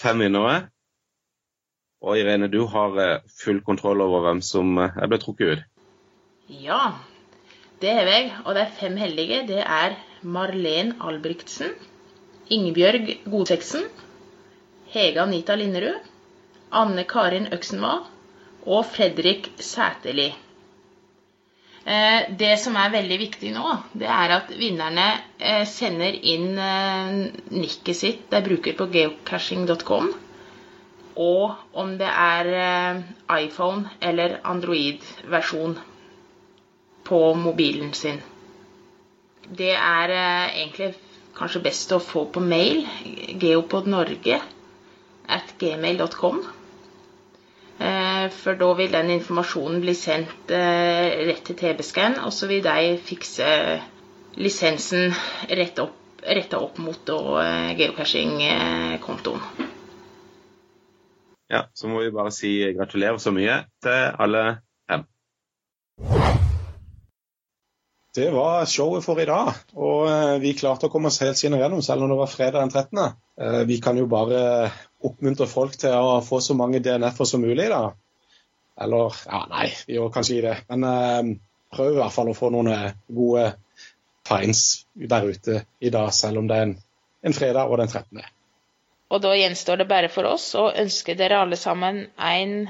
fem 0.00 0.22
vinnere. 0.24 0.70
Og 2.00 2.16
Irene, 2.16 2.48
du 2.48 2.64
har 2.72 2.96
eh, 3.00 3.22
full 3.42 3.60
kontroll 3.64 4.00
over 4.00 4.24
hvem 4.24 4.40
som 4.44 4.78
eh, 4.80 4.96
er 4.96 5.10
blitt 5.10 5.26
trukket 5.26 5.52
ut. 5.52 5.66
Ja, 6.50 6.82
det 7.82 7.92
har 7.98 8.08
jeg. 8.08 8.30
Og 8.46 8.56
de 8.56 8.66
fem 8.80 8.96
heldige, 9.00 9.42
det 9.50 9.60
er 9.62 9.98
Marlen 10.22 10.94
Albrigtsen, 11.04 11.74
Ingebjørg 12.50 13.12
Godseksen, 13.30 13.84
Hege 14.90 15.20
Anita 15.22 15.54
Linderud, 15.54 16.00
Anne 16.72 17.04
Karin 17.04 17.50
Øksenvold 17.54 18.08
og 18.66 18.88
Fredrik 18.90 19.52
Sæterli. 19.62 20.30
Eh, 21.84 22.26
det 22.36 22.58
som 22.60 22.74
er 22.76 22.90
veldig 22.92 23.16
viktig 23.22 23.50
nå, 23.54 23.70
det 23.96 24.08
er 24.12 24.34
at 24.34 24.50
vinnerne 24.52 25.06
eh, 25.40 25.62
sender 25.68 26.12
inn 26.28 26.58
eh, 26.60 27.14
nikket 27.56 27.96
sitt 27.96 28.26
de 28.34 28.40
bruker 28.44 28.76
på 28.76 28.86
geocaching.com, 28.92 30.10
og 31.20 31.80
om 31.80 31.94
det 32.00 32.10
er 32.10 32.50
iPhone 33.32 33.88
eller 34.00 34.36
Android-versjon 34.48 35.74
på 37.08 37.20
mobilen 37.40 37.92
sin. 37.96 38.20
Det 39.50 39.72
er 39.74 40.12
egentlig 40.14 40.92
kanskje 41.36 41.64
best 41.64 41.92
å 41.96 42.00
få 42.00 42.26
på 42.32 42.44
mail 42.44 42.84
geopodnorge 43.42 44.38
at 45.36 45.52
gmail.com. 45.60 46.40
For 48.34 48.58
da 48.58 48.68
vil 48.78 48.92
den 48.92 49.10
informasjonen 49.16 49.80
bli 49.82 49.94
sendt 49.98 50.50
rett 50.50 51.42
til 51.46 51.56
TB-scan, 51.58 52.18
og 52.24 52.32
så 52.34 52.48
vil 52.50 52.62
de 52.64 52.94
fikse 53.04 53.48
lisensen 54.40 55.10
retta 55.50 55.88
opp, 55.88 55.96
opp, 56.60 56.78
mot 56.78 57.12
geocaching-kontoen. 57.78 59.68
Ja, 61.50 61.64
så 61.74 61.88
må 61.90 62.04
vi 62.04 62.12
bare 62.14 62.30
si 62.30 62.52
gratulerer 62.76 63.18
så 63.18 63.32
mye 63.34 63.56
til 63.82 64.20
alle 64.22 64.42
fem. 64.86 65.02
Det 68.14 68.28
var 68.34 68.66
showet 68.66 69.04
for 69.06 69.18
i 69.22 69.26
dag. 69.26 69.58
Og 69.74 70.06
vi 70.42 70.54
klarte 70.58 70.86
å 70.86 70.92
komme 70.92 71.10
oss 71.10 71.20
helt 71.22 71.38
siden 71.38 71.58
igjennom, 71.58 71.82
selv 71.82 72.06
om 72.06 72.10
det 72.10 72.20
var 72.20 72.30
fredag 72.30 72.62
den 72.62 72.72
13. 72.74 73.66
Vi 73.66 73.80
kan 73.82 73.98
jo 73.98 74.06
bare 74.10 74.70
oppmuntre 75.06 75.46
folk 75.50 75.74
til 75.78 75.94
å 75.94 76.20
få 76.26 76.40
så 76.42 76.54
mange 76.58 76.82
DNF-er 76.82 77.26
som 77.26 77.42
mulig. 77.42 77.68
da. 77.70 77.90
Eller 78.80 79.16
ja, 79.26 79.44
nei, 79.50 79.68
vi 79.86 79.96
gjør 79.98 80.12
kanskje 80.14 80.38
ikke 80.38 80.48
det. 80.48 80.58
Men 80.72 80.86
eh, 80.88 81.32
prøv 81.74 81.94
i 81.94 82.00
hvert 82.00 82.16
fall 82.16 82.32
å 82.32 82.36
få 82.36 82.50
noen 82.54 82.72
eh, 82.72 82.92
gode 83.12 83.50
finds 84.30 84.86
der 84.94 85.26
ute 85.26 85.62
i 85.80 85.90
dag, 85.90 86.12
selv 86.14 86.42
om 86.42 86.50
det 86.50 86.58
er 86.58 86.68
en, 86.68 86.76
en 87.26 87.36
fredag 87.36 87.70
og 87.70 87.80
den 87.82 87.90
13. 87.90 88.20
Og 89.10 89.22
da 89.24 89.32
gjenstår 89.34 89.82
det 89.82 89.88
bare 89.90 90.10
for 90.12 90.28
oss 90.30 90.52
å 90.54 90.68
ønske 90.70 91.18
dere 91.18 91.40
alle 91.42 91.58
sammen 91.58 92.04
en 92.14 92.60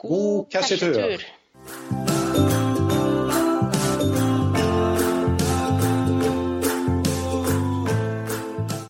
god, 0.00 0.06
god 0.08 0.54
cashetur. 0.54 1.28